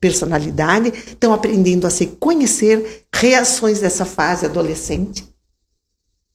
personalidade, 0.00 0.92
estão 0.94 1.32
aprendendo 1.32 1.86
a 1.86 1.90
se 1.90 2.06
conhecer 2.06 3.06
reações 3.12 3.80
dessa 3.80 4.04
fase 4.04 4.46
adolescente, 4.46 5.26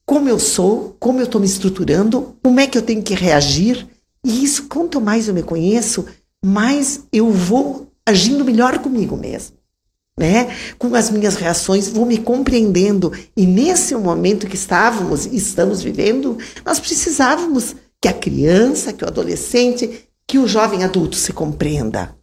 como 0.04 0.28
eu 0.28 0.38
sou, 0.38 0.94
como 1.00 1.20
eu 1.20 1.24
estou 1.24 1.40
me 1.40 1.46
estruturando, 1.46 2.36
como 2.42 2.60
é 2.60 2.66
que 2.66 2.76
eu 2.76 2.82
tenho 2.82 3.02
que 3.02 3.14
reagir. 3.14 3.88
E 4.22 4.44
isso, 4.44 4.64
quanto 4.68 5.00
mais 5.00 5.28
eu 5.28 5.34
me 5.34 5.42
conheço, 5.42 6.04
mais 6.44 7.04
eu 7.10 7.30
vou 7.30 7.93
agindo 8.06 8.44
melhor 8.44 8.78
comigo 8.78 9.16
mesmo. 9.16 9.56
Né? 10.16 10.54
Com 10.78 10.94
as 10.94 11.10
minhas 11.10 11.34
reações, 11.34 11.88
vou 11.88 12.06
me 12.06 12.18
compreendendo. 12.18 13.12
E 13.36 13.46
nesse 13.46 13.94
momento 13.96 14.46
que 14.46 14.54
estávamos 14.54 15.26
e 15.26 15.36
estamos 15.36 15.82
vivendo, 15.82 16.38
nós 16.64 16.78
precisávamos 16.78 17.74
que 18.00 18.08
a 18.08 18.12
criança, 18.12 18.92
que 18.92 19.04
o 19.04 19.08
adolescente, 19.08 20.08
que 20.26 20.38
o 20.38 20.46
jovem 20.46 20.84
adulto 20.84 21.16
se 21.16 21.32
compreenda. 21.32 22.14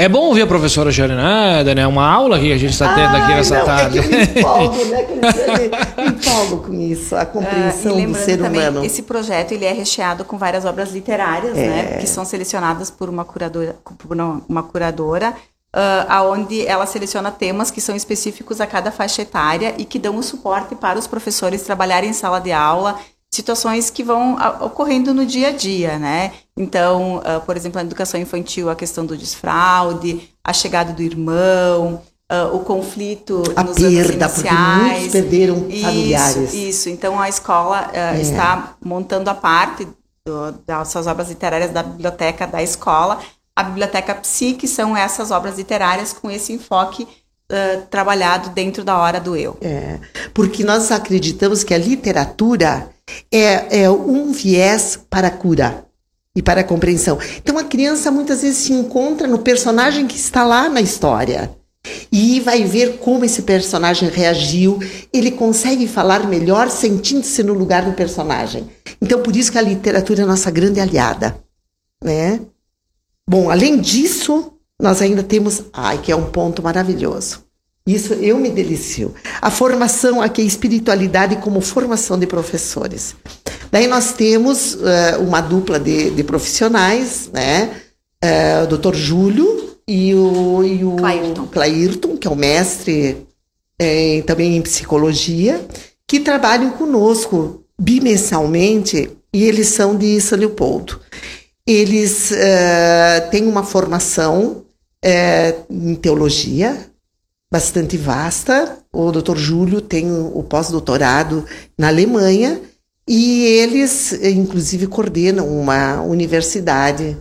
É 0.00 0.08
bom 0.08 0.20
ouvir 0.28 0.40
a 0.40 0.46
professora 0.46 0.90
Jarinada, 0.90 1.74
né? 1.74 1.86
Uma 1.86 2.10
aula 2.10 2.38
que 2.38 2.50
a 2.50 2.56
gente 2.56 2.72
está 2.72 2.94
tendo 2.94 3.14
aqui 3.14 3.34
nessa 3.34 3.58
não, 3.58 3.64
tarde. 3.66 3.98
É 3.98 4.02
que 4.02 4.08
eu 4.08 4.18
me 4.18 4.24
empolgo, 4.24 4.84
né? 4.86 5.02
Que 5.10 6.02
me 6.02 6.08
empolgo 6.08 6.56
com 6.66 6.72
isso, 6.72 7.14
a 7.14 7.26
compreensão 7.26 7.98
uh, 7.98 8.06
do 8.06 8.14
ser 8.14 8.38
também, 8.38 8.62
humano. 8.62 8.82
Esse 8.82 9.02
projeto 9.02 9.52
ele 9.52 9.66
é 9.66 9.72
recheado 9.72 10.24
com 10.24 10.38
várias 10.38 10.64
obras 10.64 10.90
literárias, 10.90 11.54
é. 11.54 11.66
né? 11.66 11.82
Que 12.00 12.06
são 12.06 12.24
selecionadas 12.24 12.90
por 12.90 13.10
uma 13.10 13.26
curadora, 13.26 13.76
por 13.84 14.16
uma 14.48 14.62
curadora 14.62 15.34
Uh, 15.72 16.02
aonde 16.08 16.66
ela 16.66 16.84
seleciona 16.84 17.30
temas 17.30 17.70
que 17.70 17.80
são 17.80 17.94
específicos 17.94 18.60
a 18.60 18.66
cada 18.66 18.90
faixa 18.90 19.22
etária 19.22 19.72
e 19.78 19.84
que 19.84 20.00
dão 20.00 20.16
o 20.16 20.22
suporte 20.22 20.74
para 20.74 20.98
os 20.98 21.06
professores 21.06 21.62
trabalharem 21.62 22.10
em 22.10 22.12
sala 22.12 22.40
de 22.40 22.50
aula 22.50 22.98
situações 23.30 23.90
que 23.90 24.02
vão 24.02 24.36
ocorrendo 24.60 25.14
no 25.14 25.24
dia 25.24 25.48
a 25.48 25.52
dia, 25.52 25.98
né? 25.98 26.32
Então, 26.56 27.18
uh, 27.18 27.40
por 27.46 27.56
exemplo, 27.56 27.76
na 27.76 27.86
educação 27.86 28.20
infantil, 28.20 28.68
a 28.68 28.74
questão 28.74 29.06
do 29.06 29.16
desfraude, 29.16 30.28
a 30.42 30.52
chegada 30.52 30.92
do 30.92 31.00
irmão, 31.00 32.02
uh, 32.30 32.54
o 32.54 32.60
conflito 32.60 33.42
a 33.54 33.62
nos 33.62 33.76
perda, 33.76 34.26
anos 34.26 34.38
iniciais. 34.38 34.92
Muitos 34.92 35.12
perderam 35.12 35.68
isso, 35.68 35.82
familiares. 35.82 36.54
Isso, 36.54 36.88
então 36.88 37.20
a 37.20 37.28
escola 37.28 37.88
uh, 37.88 38.16
é. 38.16 38.20
está 38.20 38.74
montando 38.84 39.30
a 39.30 39.34
parte 39.34 39.86
do, 40.26 40.52
das 40.66 40.88
suas 40.88 41.06
obras 41.06 41.28
literárias 41.28 41.70
da 41.70 41.84
biblioteca 41.84 42.48
da 42.48 42.60
escola. 42.60 43.20
A 43.54 43.62
biblioteca 43.62 44.14
Psi, 44.16 44.54
que 44.54 44.66
são 44.66 44.96
essas 44.96 45.30
obras 45.30 45.56
literárias 45.56 46.12
com 46.12 46.30
esse 46.30 46.52
enfoque 46.52 47.06
trabalhado 47.90 48.50
dentro 48.50 48.84
da 48.84 48.96
hora 48.96 49.20
do 49.20 49.34
eu. 49.34 49.58
É, 49.60 49.98
porque 50.32 50.62
nós 50.62 50.92
acreditamos 50.92 51.64
que 51.64 51.74
a 51.74 51.78
literatura 51.78 52.88
é, 53.32 53.82
é 53.82 53.90
um 53.90 54.32
viés 54.32 54.98
para 55.08 55.30
cura 55.30 55.84
e 56.34 56.42
para 56.42 56.64
compreensão. 56.64 57.18
Então 57.38 57.58
a 57.58 57.64
criança 57.64 58.10
muitas 58.10 58.42
vezes 58.42 58.58
se 58.58 58.72
encontra 58.72 59.26
no 59.26 59.38
personagem 59.38 60.06
que 60.06 60.16
está 60.16 60.44
lá 60.44 60.68
na 60.68 60.80
história 60.80 61.50
e 62.12 62.40
vai 62.40 62.64
ver 62.64 62.98
como 62.98 63.24
esse 63.24 63.42
personagem 63.42 64.08
reagiu. 64.08 64.78
Ele 65.12 65.30
consegue 65.30 65.88
falar 65.88 66.26
melhor 66.26 66.70
sentindo-se 66.70 67.42
no 67.42 67.54
lugar 67.54 67.84
do 67.84 67.92
personagem. 67.92 68.68
Então 69.00 69.22
por 69.22 69.34
isso 69.34 69.50
que 69.50 69.58
a 69.58 69.62
literatura 69.62 70.22
é 70.22 70.26
nossa 70.26 70.50
grande 70.50 70.80
aliada, 70.80 71.36
né? 72.02 72.40
Bom, 73.28 73.50
além 73.50 73.78
disso, 73.78 74.52
nós 74.80 75.00
ainda 75.00 75.22
temos, 75.22 75.62
ai, 75.72 75.98
que 75.98 76.10
é 76.10 76.16
um 76.16 76.30
ponto 76.30 76.62
maravilhoso. 76.62 77.44
Isso 77.86 78.14
eu 78.14 78.38
me 78.38 78.50
delicio. 78.50 79.14
A 79.40 79.50
formação 79.50 80.20
aqui, 80.20 80.42
a 80.42 80.44
espiritualidade 80.44 81.36
como 81.36 81.60
formação 81.60 82.18
de 82.18 82.26
professores. 82.26 83.16
Daí 83.70 83.86
nós 83.86 84.12
temos 84.12 84.74
uh, 84.74 85.20
uma 85.20 85.40
dupla 85.40 85.78
de, 85.78 86.10
de 86.10 86.22
profissionais, 86.22 87.30
né? 87.32 87.70
Uh, 88.22 88.64
o 88.64 88.76
Dr. 88.76 88.94
Júlio 88.94 89.76
e 89.88 90.14
o, 90.14 90.62
e 90.62 90.84
o 90.84 90.96
Clairton. 90.96 91.46
Clairton, 91.46 92.16
que 92.16 92.28
é 92.28 92.30
o 92.30 92.36
mestre 92.36 93.26
é, 93.78 94.22
também 94.26 94.56
em 94.56 94.62
psicologia, 94.62 95.66
que 96.06 96.20
trabalham 96.20 96.72
conosco 96.72 97.64
bimensalmente 97.80 99.10
e 99.32 99.44
eles 99.44 99.68
são 99.68 99.96
de 99.96 100.20
São 100.20 100.38
Leopoldo. 100.38 101.00
Eles 101.66 102.30
uh, 102.32 103.30
têm 103.30 103.46
uma 103.46 103.62
formação 103.62 104.64
em 105.70 105.94
teologia, 105.94 106.89
bastante 107.50 107.96
vasta. 107.96 108.78
O 108.92 109.10
Dr. 109.10 109.36
Júlio 109.36 109.80
tem 109.80 110.10
o 110.10 110.42
pós-doutorado 110.42 111.44
na 111.76 111.88
Alemanha 111.88 112.60
e 113.08 113.42
eles, 113.44 114.12
inclusive, 114.12 114.86
coordenam 114.86 115.48
uma 115.48 116.00
universidade 116.00 117.16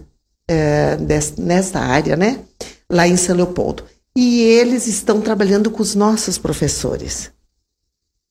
é, 0.47 0.97
nesta 1.37 1.79
área, 1.79 2.15
né? 2.15 2.41
Lá 2.89 3.07
em 3.07 3.17
São 3.17 3.35
Leopoldo. 3.35 3.83
E 4.15 4.41
eles 4.41 4.87
estão 4.87 5.21
trabalhando 5.21 5.71
com 5.71 5.81
os 5.81 5.95
nossos 5.95 6.37
professores. 6.37 7.31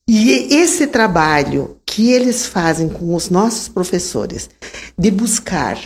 E 0.06 0.54
esse 0.54 0.86
trabalho 0.86 1.78
que 1.84 2.12
eles 2.12 2.46
fazem 2.46 2.88
com 2.88 3.14
os 3.14 3.28
nossos 3.28 3.68
professores, 3.68 4.48
de 4.96 5.10
buscar 5.10 5.78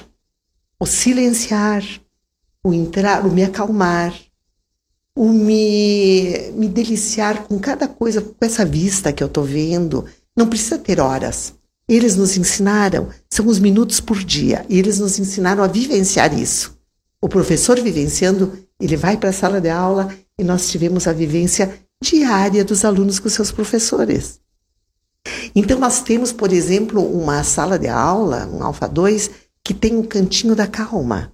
o 0.79 0.87
silenciar, 0.87 1.83
o 2.63 2.73
entrar, 2.73 3.27
o 3.27 3.33
me 3.33 3.43
acalmar, 3.43 4.15
o 5.17 5.29
me, 5.29 6.51
me 6.53 6.69
deliciar 6.69 7.45
com 7.45 7.59
cada 7.59 7.87
coisa, 7.87 8.21
com 8.21 8.35
essa 8.41 8.65
vista 8.65 9.13
que 9.13 9.23
eu 9.23 9.27
estou 9.27 9.45
vendo. 9.45 10.05
Não 10.37 10.49
precisa 10.49 10.79
ter 10.79 11.01
horas. 11.01 11.55
Eles 11.89 12.17
nos 12.17 12.37
ensinaram, 12.37 13.09
são 13.29 13.47
os 13.47 13.59
minutos 13.59 14.01
por 14.01 14.23
dia, 14.23 14.65
e 14.69 14.79
eles 14.79 14.99
nos 14.99 15.19
ensinaram 15.19 15.63
a 15.63 15.67
vivenciar 15.67 16.33
isso. 16.39 16.79
O 17.21 17.29
professor 17.29 17.79
vivenciando, 17.81 18.53
ele 18.81 18.97
vai 18.97 19.17
para 19.17 19.29
a 19.29 19.33
sala 19.33 19.61
de 19.61 19.69
aula 19.69 20.09
e 20.39 20.43
nós 20.43 20.71
tivemos 20.71 21.07
a 21.07 21.13
vivência 21.13 21.79
diária 22.03 22.65
dos 22.65 22.85
alunos 22.85 23.19
com 23.19 23.29
seus 23.29 23.53
professores. 23.53 24.41
Então, 25.55 25.79
nós 25.79 26.03
temos, 26.03 26.33
por 26.33 26.53
exemplo, 26.53 27.01
uma 27.01 27.45
sala 27.45 27.79
de 27.79 27.89
aula, 27.89 28.49
um 28.53 28.63
Alfa 28.65 28.89
2, 28.89 29.31
que 29.63 29.73
tem 29.73 29.95
um 29.95 30.03
cantinho 30.03 30.57
da 30.57 30.67
calma. 30.67 31.33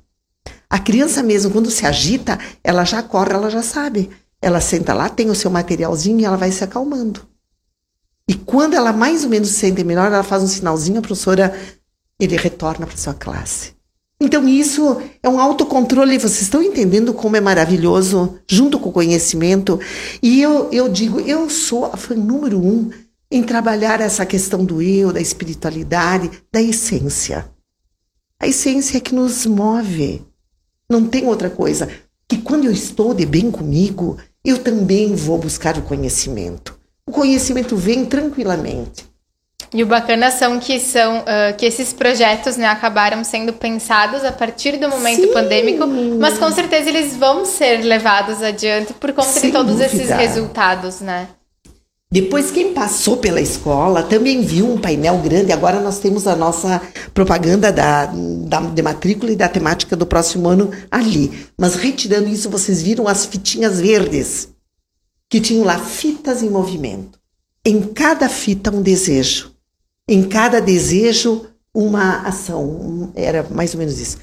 A 0.70 0.78
criança 0.78 1.22
mesmo, 1.22 1.50
quando 1.50 1.70
se 1.70 1.87
agita, 1.87 2.38
ela 2.62 2.85
já 2.85 3.02
corre, 3.02 3.33
ela 3.33 3.50
já 3.50 3.62
sabe. 3.62 4.11
Ela 4.40 4.61
senta 4.61 4.92
lá, 4.92 5.09
tem 5.09 5.31
o 5.31 5.35
seu 5.35 5.50
materialzinho 5.50 6.20
e 6.20 6.24
ela 6.24 6.37
vai 6.37 6.52
se 6.52 6.62
acalmando. 6.62 7.26
E 8.28 8.35
quando 8.35 8.74
ela 8.74 8.92
mais 8.92 9.24
ou 9.24 9.31
menos 9.31 9.48
se 9.48 9.54
sente 9.54 9.83
melhor, 9.83 10.12
ela 10.12 10.22
faz 10.22 10.42
um 10.42 10.46
sinalzinho, 10.46 10.98
a 10.98 11.02
professora, 11.02 11.59
ele 12.20 12.37
retorna 12.37 12.87
para 12.87 12.96
sua 12.96 13.14
classe. 13.14 13.72
Então 14.20 14.46
isso 14.48 15.00
é 15.22 15.28
um 15.28 15.40
autocontrole, 15.40 16.18
vocês 16.18 16.42
estão 16.42 16.62
entendendo 16.62 17.14
como 17.14 17.37
é 17.37 17.40
maravilhoso, 17.40 18.38
junto 18.48 18.78
com 18.78 18.90
o 18.90 18.92
conhecimento. 18.92 19.81
E 20.20 20.42
eu, 20.42 20.70
eu 20.72 20.88
digo, 20.88 21.20
eu 21.20 21.48
sou 21.48 21.87
a 21.87 21.96
fã 21.96 22.14
número 22.14 22.59
um 22.59 22.90
em 23.31 23.42
trabalhar 23.42 24.00
essa 24.00 24.26
questão 24.26 24.64
do 24.64 24.83
eu, 24.83 25.12
da 25.12 25.20
espiritualidade, 25.20 26.31
da 26.52 26.61
essência. 26.61 27.48
A 28.40 28.46
essência 28.46 28.98
é 28.98 29.00
que 29.00 29.14
nos 29.14 29.46
move. 29.46 30.28
Não 30.88 31.05
tem 31.05 31.27
outra 31.27 31.51
coisa. 31.51 31.88
Que 32.27 32.38
quando 32.38 32.64
eu 32.64 32.72
estou 32.72 33.14
de 33.14 33.27
bem 33.27 33.51
comigo, 33.51 34.16
eu 34.44 34.59
também 34.59 35.14
vou 35.14 35.38
buscar 35.38 35.77
o 35.77 35.83
conhecimento. 35.83 36.79
O 37.07 37.12
conhecimento 37.12 37.77
vem 37.77 38.05
tranquilamente. 38.05 39.07
E 39.72 39.83
o 39.83 39.87
bacana 39.87 40.31
são 40.31 40.59
que 40.59 40.81
são 40.81 41.20
uh, 41.20 41.57
que 41.57 41.66
esses 41.66 41.92
projetos 41.92 42.57
né, 42.57 42.66
acabaram 42.66 43.22
sendo 43.22 43.53
pensados 43.53 44.24
a 44.24 44.33
partir 44.33 44.79
do 44.79 44.88
momento 44.88 45.22
Sim. 45.22 45.33
pandêmico, 45.33 45.87
mas 45.87 46.38
com 46.38 46.51
certeza 46.51 46.88
eles 46.88 47.14
vão 47.14 47.44
ser 47.44 47.83
levados 47.83 48.42
adiante 48.42 48.94
por 48.94 49.12
conta 49.12 49.29
Sem 49.29 49.51
de 49.51 49.53
todos 49.53 49.77
dúvida. 49.77 49.87
esses 49.87 50.09
resultados, 50.09 51.01
né? 51.03 51.29
Depois, 52.11 52.51
quem 52.51 52.73
passou 52.73 53.18
pela 53.18 53.38
escola 53.38 54.03
também 54.03 54.40
viu 54.40 54.71
um 54.71 54.81
painel 54.81 55.18
grande. 55.18 55.53
Agora 55.53 55.79
nós 55.79 55.99
temos 55.99 56.27
a 56.27 56.35
nossa 56.35 56.81
propaganda 57.12 57.71
da, 57.71 58.07
da, 58.07 58.61
de 58.61 58.81
matrícula 58.81 59.31
e 59.31 59.37
da 59.37 59.47
temática 59.47 59.94
do 59.94 60.07
próximo 60.07 60.49
ano 60.49 60.71
ali. 60.90 61.47
Mas 61.59 61.75
retirando 61.75 62.29
isso, 62.29 62.49
vocês 62.49 62.81
viram 62.81 63.07
as 63.07 63.27
fitinhas 63.27 63.79
verdes, 63.79 64.49
que 65.29 65.38
tinham 65.38 65.64
lá 65.64 65.79
fitas 65.79 66.42
em 66.42 66.49
movimento. 66.49 67.18
Em 67.62 67.83
cada 67.83 68.29
fita, 68.31 68.71
um 68.71 68.81
desejo. 68.81 69.55
em 70.09 70.27
cada 70.27 70.61
desejo 70.61 71.47
uma 71.75 72.23
ação. 72.23 73.12
Era 73.14 73.47
mais 73.51 73.75
ou 73.75 73.81
menos 73.81 74.01
isso. 74.01 74.16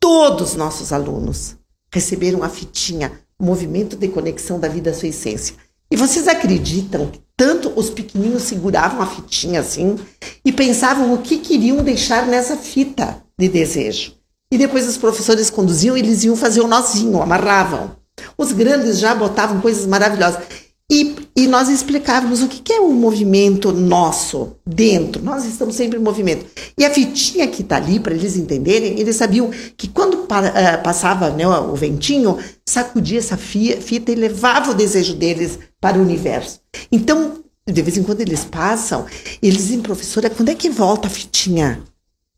Todos 0.00 0.52
os 0.52 0.56
nossos 0.56 0.90
alunos 0.90 1.54
receberam 1.92 2.42
a 2.42 2.48
fitinha 2.48 3.12
Movimento 3.38 3.94
de 3.96 4.08
Conexão 4.08 4.58
da 4.58 4.68
Vida 4.68 4.90
à 4.90 4.94
Sua 4.94 5.08
Essência. 5.08 5.54
E 5.90 5.96
vocês 5.96 6.26
acreditam 6.26 7.06
que 7.08 7.25
tanto 7.36 7.72
os 7.76 7.90
pequeninos 7.90 8.44
seguravam 8.44 9.02
a 9.02 9.06
fitinha 9.06 9.60
assim 9.60 9.98
e 10.44 10.50
pensavam 10.50 11.12
o 11.12 11.18
que 11.18 11.38
queriam 11.38 11.84
deixar 11.84 12.26
nessa 12.26 12.56
fita 12.56 13.22
de 13.38 13.48
desejo. 13.48 14.14
E 14.50 14.56
depois 14.56 14.88
os 14.88 14.96
professores 14.96 15.50
conduziam 15.50 15.96
e 15.96 16.00
eles 16.00 16.24
iam 16.24 16.36
fazer 16.36 16.60
o 16.60 16.68
nozinho, 16.68 17.20
amarravam. 17.20 17.96
Os 18.38 18.52
grandes 18.52 18.98
já 18.98 19.14
botavam 19.14 19.60
coisas 19.60 19.86
maravilhosas. 19.86 20.42
E, 20.90 21.16
e 21.34 21.48
nós 21.48 21.68
explicávamos 21.68 22.42
o 22.42 22.48
que, 22.48 22.60
que 22.60 22.72
é 22.72 22.80
um 22.80 22.92
movimento 22.92 23.72
nosso 23.72 24.56
dentro. 24.64 25.20
Nós 25.20 25.44
estamos 25.44 25.74
sempre 25.74 25.98
em 25.98 26.02
movimento. 26.02 26.46
E 26.78 26.84
a 26.84 26.90
fitinha 26.94 27.48
que 27.48 27.62
está 27.62 27.76
ali, 27.76 27.98
para 27.98 28.14
eles 28.14 28.36
entenderem, 28.36 28.98
eles 29.00 29.16
sabiam 29.16 29.50
que 29.76 29.88
quando 29.88 30.14
uh, 30.14 30.82
passava 30.84 31.30
né, 31.30 31.46
o 31.46 31.74
ventinho, 31.74 32.38
sacudia 32.64 33.18
essa 33.18 33.36
fita 33.36 34.12
e 34.12 34.14
levava 34.14 34.70
o 34.70 34.74
desejo 34.74 35.14
deles 35.14 35.58
para 35.80 35.98
o 35.98 36.02
universo. 36.02 36.60
Então, 36.90 37.42
de 37.68 37.82
vez 37.82 37.96
em 37.96 38.04
quando 38.04 38.20
eles 38.20 38.44
passam, 38.44 39.06
eles 39.42 39.58
dizem, 39.58 39.80
professora, 39.80 40.30
quando 40.30 40.50
é 40.50 40.54
que 40.54 40.70
volta 40.70 41.08
a 41.08 41.10
fitinha? 41.10 41.82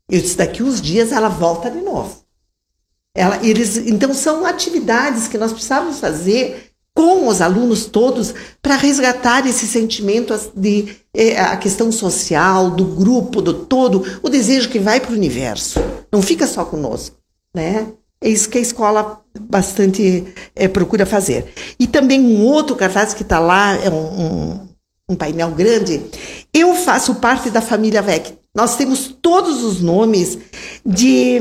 Eu 0.09 0.23
disse, 0.23 0.39
daqui 0.39 0.63
uns 0.63 0.81
dias 0.81 1.13
ela 1.13 1.29
volta 1.29 1.71
de 1.71 1.83
novo. 1.83 2.23
Ela, 3.15 3.45
eles, 3.45 3.77
então, 3.77 4.15
são 4.15 4.47
atividades 4.47 5.29
que 5.29 5.37
nós 5.37 5.53
precisávamos 5.53 6.01
fazer 6.01 6.68
com 6.99 7.29
os 7.29 7.41
alunos 7.41 7.87
todos 7.87 8.35
para 8.61 8.75
resgatar 8.75 9.47
esse 9.47 9.69
sentimento 9.69 10.37
de 10.57 10.97
é, 11.15 11.41
a 11.41 11.57
questão 11.57 11.93
social, 11.93 12.73
do 12.73 12.85
grupo, 12.85 13.41
do 13.41 13.55
todo, 13.55 14.03
o 14.21 14.29
desejo 14.29 14.69
que 14.69 14.81
vai 14.81 14.99
para 14.99 15.13
o 15.13 15.15
universo. 15.15 15.79
Não 16.11 16.21
fica 16.21 16.45
só 16.45 16.65
conosco, 16.65 17.15
né? 17.55 17.87
É 18.21 18.29
isso 18.29 18.49
que 18.49 18.59
a 18.59 18.61
escola 18.61 19.23
bastante 19.43 20.25
é, 20.57 20.67
procura 20.67 21.07
fazer. 21.07 21.55
E 21.79 21.87
também 21.87 22.21
um 22.21 22.45
outro 22.45 22.75
cartaz 22.75 23.15
que 23.15 23.23
está 23.23 23.39
lá, 23.39 23.77
é 23.77 23.89
um, 23.89 23.95
um, 23.95 24.69
um, 25.11 25.15
painel 25.15 25.53
grande. 25.53 26.03
Eu 26.53 26.75
faço 26.75 27.15
parte 27.15 27.49
da 27.49 27.61
família 27.61 28.03
VEC. 28.03 28.37
Nós 28.53 28.75
temos 28.75 29.17
todos 29.23 29.63
os 29.63 29.81
nomes 29.81 30.37
de, 30.85 31.39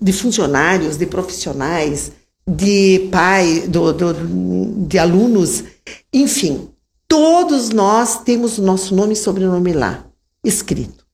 de 0.00 0.12
funcionários, 0.14 0.96
de 0.96 1.04
profissionais, 1.04 2.12
de 2.48 3.08
pai, 3.10 3.64
do, 3.66 3.92
do, 3.92 4.86
de 4.86 4.98
alunos, 4.98 5.64
enfim, 6.12 6.68
todos 7.08 7.70
nós 7.70 8.22
temos 8.22 8.58
o 8.58 8.62
nosso 8.62 8.94
nome 8.94 9.14
e 9.14 9.16
sobrenome 9.16 9.72
lá, 9.72 10.04
escrito. 10.44 11.04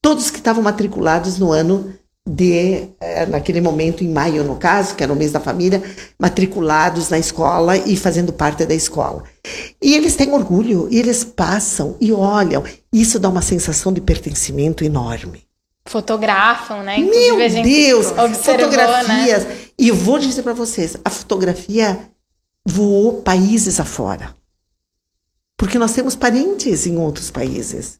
Todos 0.00 0.30
que 0.30 0.38
estavam 0.38 0.62
matriculados 0.62 1.38
no 1.38 1.50
ano 1.52 1.92
de, 2.26 2.88
eh, 3.00 3.26
naquele 3.26 3.60
momento, 3.60 4.04
em 4.04 4.12
maio, 4.12 4.44
no 4.44 4.56
caso, 4.56 4.94
que 4.94 5.02
era 5.02 5.12
o 5.12 5.16
mês 5.16 5.32
da 5.32 5.40
família, 5.40 5.82
matriculados 6.18 7.08
na 7.08 7.18
escola 7.18 7.76
e 7.76 7.96
fazendo 7.96 8.32
parte 8.32 8.64
da 8.64 8.74
escola. 8.74 9.24
E 9.82 9.94
eles 9.94 10.14
têm 10.14 10.32
orgulho, 10.32 10.88
e 10.90 10.98
eles 10.98 11.24
passam 11.24 11.96
e 12.00 12.12
olham. 12.12 12.62
Isso 12.92 13.18
dá 13.18 13.28
uma 13.28 13.42
sensação 13.42 13.92
de 13.92 14.00
pertencimento 14.00 14.84
enorme 14.84 15.49
fotografam, 15.84 16.82
né? 16.82 16.98
Inclusive, 16.98 17.36
Meu 17.36 17.62
Deus, 17.62 18.06
fotografias. 18.38 19.44
Né? 19.44 19.56
E 19.78 19.88
eu 19.88 19.94
vou 19.94 20.18
dizer 20.18 20.42
para 20.42 20.52
vocês, 20.52 20.96
a 21.04 21.10
fotografia 21.10 21.98
voou 22.66 23.22
países 23.22 23.80
afora. 23.80 24.34
Porque 25.56 25.78
nós 25.78 25.92
temos 25.92 26.14
parentes 26.16 26.86
em 26.86 26.96
outros 26.96 27.30
países. 27.30 27.98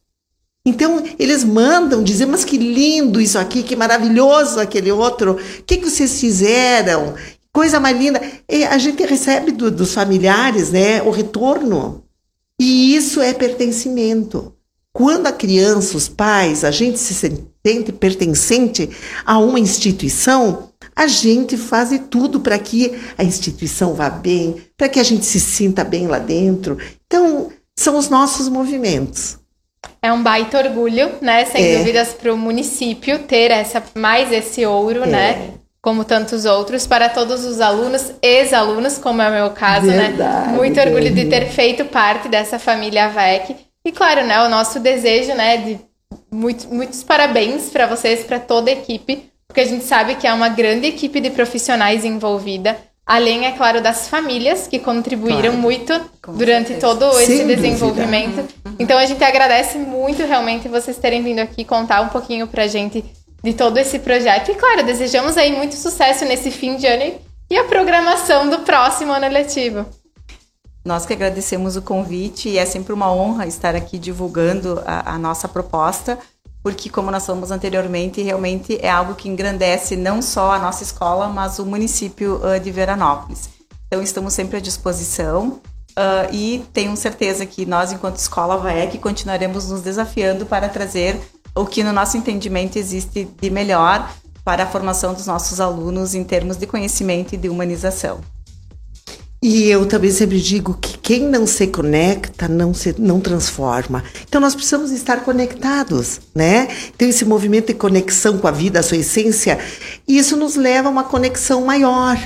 Então, 0.65 1.03
eles 1.17 1.43
mandam 1.43 2.03
dizer, 2.03 2.27
mas 2.27 2.45
que 2.45 2.57
lindo 2.57 3.19
isso 3.19 3.37
aqui, 3.39 3.63
que 3.63 3.75
maravilhoso 3.75 4.59
aquele 4.59 4.91
outro. 4.91 5.33
O 5.33 5.63
que, 5.63 5.77
que 5.77 5.89
vocês 5.89 6.19
fizeram? 6.19 7.15
Coisa 7.51 7.79
mais 7.79 7.97
linda. 7.97 8.21
E 8.47 8.63
a 8.63 8.77
gente 8.77 9.03
recebe 9.03 9.51
do, 9.51 9.71
dos 9.71 9.93
familiares 9.93 10.71
né, 10.71 11.01
o 11.01 11.09
retorno. 11.09 12.03
E 12.59 12.95
isso 12.95 13.21
é 13.21 13.33
pertencimento. 13.33 14.55
Quando 14.93 15.27
a 15.27 15.31
criança, 15.31 15.95
os 15.95 16.09
pais, 16.09 16.65
a 16.65 16.71
gente 16.71 16.99
se 16.99 17.13
sente 17.13 17.91
pertencente 17.93 18.89
a 19.25 19.37
uma 19.37 19.59
instituição, 19.59 20.69
a 20.95 21.07
gente 21.07 21.55
faz 21.55 21.97
tudo 22.09 22.41
para 22.41 22.59
que 22.59 22.99
a 23.17 23.23
instituição 23.23 23.93
vá 23.93 24.09
bem, 24.09 24.55
para 24.75 24.89
que 24.89 24.99
a 24.99 25.03
gente 25.03 25.25
se 25.25 25.39
sinta 25.39 25.83
bem 25.83 26.07
lá 26.07 26.19
dentro. 26.19 26.77
Então, 27.07 27.49
são 27.77 27.97
os 27.97 28.09
nossos 28.09 28.49
movimentos. 28.49 29.39
É 30.01 30.11
um 30.11 30.21
baita 30.21 30.57
orgulho, 30.57 31.11
né? 31.21 31.45
Sem 31.45 31.63
é. 31.63 31.77
dúvidas, 31.77 32.13
para 32.13 32.33
o 32.33 32.37
município 32.37 33.19
ter 33.19 33.51
essa, 33.51 33.81
mais 33.95 34.31
esse 34.31 34.65
ouro, 34.65 35.03
é. 35.03 35.07
né? 35.07 35.49
Como 35.81 36.03
tantos 36.03 36.45
outros, 36.45 36.85
para 36.85 37.09
todos 37.09 37.45
os 37.45 37.59
alunos, 37.59 38.11
ex-alunos, 38.21 38.97
como 38.97 39.21
é 39.21 39.29
o 39.29 39.31
meu 39.31 39.49
caso, 39.51 39.87
né? 39.87 40.09
Verdade, 40.09 40.49
né? 40.49 40.57
Muito 40.57 40.79
orgulho 40.79 41.11
de 41.11 41.25
ter 41.25 41.47
feito 41.47 41.85
parte 41.85 42.27
dessa 42.27 42.59
família 42.59 43.09
VEC. 43.09 43.55
E 43.85 43.91
claro, 43.91 44.25
né? 44.25 44.43
O 44.43 44.49
nosso 44.49 44.79
desejo, 44.79 45.33
né? 45.33 45.57
De 45.57 45.79
muito, 46.31 46.67
muitos 46.73 47.03
parabéns 47.03 47.69
para 47.69 47.87
vocês, 47.87 48.23
para 48.23 48.39
toda 48.39 48.69
a 48.69 48.73
equipe 48.73 49.31
porque 49.51 49.61
a 49.61 49.65
gente 49.65 49.83
sabe 49.83 50.15
que 50.15 50.25
é 50.25 50.33
uma 50.33 50.47
grande 50.47 50.87
equipe 50.87 51.19
de 51.19 51.29
profissionais 51.29 52.05
envolvida, 52.05 52.77
além, 53.05 53.45
é 53.45 53.51
claro, 53.51 53.81
das 53.81 54.07
famílias 54.07 54.65
que 54.65 54.79
contribuíram 54.79 55.41
claro. 55.41 55.57
muito 55.57 55.93
Com 56.21 56.31
durante 56.31 56.69
certeza. 56.69 56.87
todo 56.87 57.19
esse 57.19 57.37
Sem 57.37 57.47
desenvolvimento. 57.47 58.39
Uhum. 58.39 58.75
Então 58.79 58.97
a 58.97 59.05
gente 59.05 59.21
agradece 59.21 59.77
muito 59.77 60.25
realmente 60.25 60.69
vocês 60.69 60.97
terem 60.97 61.21
vindo 61.21 61.39
aqui 61.39 61.65
contar 61.65 61.99
um 61.99 62.07
pouquinho 62.07 62.47
pra 62.47 62.65
gente 62.65 63.03
de 63.43 63.53
todo 63.53 63.77
esse 63.77 63.99
projeto. 63.99 64.51
E 64.51 64.55
claro, 64.55 64.83
desejamos 64.83 65.35
aí 65.35 65.51
muito 65.51 65.75
sucesso 65.75 66.23
nesse 66.23 66.49
fim 66.49 66.77
de 66.77 66.87
ano 66.87 67.19
e 67.49 67.57
a 67.57 67.65
programação 67.65 68.49
do 68.49 68.59
próximo 68.59 69.11
ano 69.11 69.27
letivo. 69.27 69.85
Nós 70.83 71.05
que 71.05 71.13
agradecemos 71.13 71.75
o 71.75 71.81
convite 71.81 72.49
e 72.49 72.57
é 72.57 72.65
sempre 72.65 72.93
uma 72.93 73.11
honra 73.11 73.45
estar 73.45 73.75
aqui 73.75 73.99
divulgando 73.99 74.81
a, 74.85 75.13
a 75.13 75.17
nossa 75.17 75.47
proposta 75.47 76.17
porque, 76.63 76.89
como 76.89 77.09
nós 77.09 77.25
falamos 77.25 77.49
anteriormente, 77.49 78.21
realmente 78.21 78.77
é 78.81 78.89
algo 78.89 79.15
que 79.15 79.27
engrandece 79.27 79.95
não 79.95 80.21
só 80.21 80.51
a 80.51 80.59
nossa 80.59 80.83
escola, 80.83 81.27
mas 81.27 81.57
o 81.57 81.65
município 81.65 82.39
uh, 82.43 82.59
de 82.59 82.69
Veranópolis. 82.69 83.49
Então, 83.87 84.01
estamos 84.01 84.33
sempre 84.33 84.57
à 84.57 84.59
disposição 84.59 85.59
uh, 85.91 86.31
e 86.31 86.63
tenho 86.71 86.95
certeza 86.95 87.45
que 87.45 87.65
nós, 87.65 87.91
enquanto 87.91 88.17
escola 88.17 88.57
VAEC, 88.57 88.99
continuaremos 88.99 89.69
nos 89.69 89.81
desafiando 89.81 90.45
para 90.45 90.69
trazer 90.69 91.19
o 91.55 91.65
que, 91.65 91.83
no 91.83 91.91
nosso 91.91 92.15
entendimento, 92.15 92.77
existe 92.77 93.25
de 93.41 93.49
melhor 93.49 94.09
para 94.45 94.63
a 94.63 94.67
formação 94.67 95.13
dos 95.13 95.25
nossos 95.25 95.59
alunos 95.59 96.13
em 96.13 96.23
termos 96.23 96.57
de 96.57 96.67
conhecimento 96.67 97.33
e 97.33 97.37
de 97.37 97.49
humanização. 97.49 98.21
E 99.43 99.67
eu 99.69 99.87
também 99.87 100.11
sempre 100.11 100.39
digo 100.39 100.77
que 100.79 100.99
quem 100.99 101.21
não 101.27 101.47
se 101.47 101.65
conecta 101.65 102.47
não 102.47 102.75
se 102.75 102.93
não 102.99 103.19
transforma. 103.19 104.03
Então 104.27 104.39
nós 104.39 104.53
precisamos 104.53 104.91
estar 104.91 105.23
conectados, 105.23 106.21
né? 106.35 106.67
Então 106.95 107.07
esse 107.07 107.25
movimento 107.25 107.67
de 107.67 107.73
conexão 107.73 108.37
com 108.37 108.47
a 108.47 108.51
vida, 108.51 108.79
a 108.79 108.83
sua 108.83 108.97
essência, 108.97 109.57
isso 110.07 110.37
nos 110.37 110.55
leva 110.55 110.89
a 110.89 110.91
uma 110.91 111.05
conexão 111.05 111.65
maior. 111.65 112.19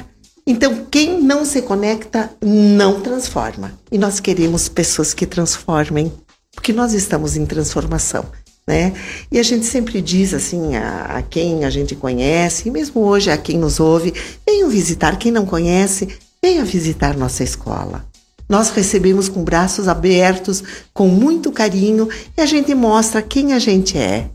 Então 0.46 0.88
quem 0.92 1.22
não 1.22 1.46
se 1.46 1.62
conecta 1.62 2.30
não 2.44 3.00
transforma. 3.00 3.72
E 3.90 3.98
nós 3.98 4.20
queremos 4.20 4.68
pessoas 4.68 5.14
que 5.14 5.26
transformem, 5.26 6.12
porque 6.54 6.74
nós 6.74 6.92
estamos 6.92 7.38
em 7.38 7.46
transformação. 7.46 8.26
Né? 8.68 8.94
E 9.32 9.40
a 9.40 9.44
gente 9.44 9.66
sempre 9.66 10.02
diz 10.02 10.34
assim 10.34 10.76
a, 10.76 11.18
a, 11.18 11.22
quem 11.22 11.64
a 11.64 11.70
gente 11.70 11.96
conhece, 11.96 12.68
e 12.68 12.72
mesmo 12.72 13.02
hoje 13.02 13.30
a 13.32 13.38
quem 13.38 13.58
nos 13.58 13.80
ouve, 13.80 14.14
venham 14.46 14.70
visitar. 14.70 15.18
Quem 15.18 15.32
não 15.32 15.46
conhece, 15.46 16.10
Venha 16.46 16.64
visitar 16.64 17.18
nossa 17.18 17.44
escola. 17.44 18.06
Nós 18.48 18.70
recebemos 18.70 19.28
com 19.28 19.44
braços 19.44 19.88
abertos, 19.88 20.64
com 20.94 21.08
muito 21.08 21.52
carinho, 21.52 22.08
e 22.38 22.40
a 22.40 22.46
gente 22.46 22.72
mostra 22.76 23.20
quem 23.20 23.52
a 23.52 23.58
gente 23.58 23.98
é. 23.98 24.30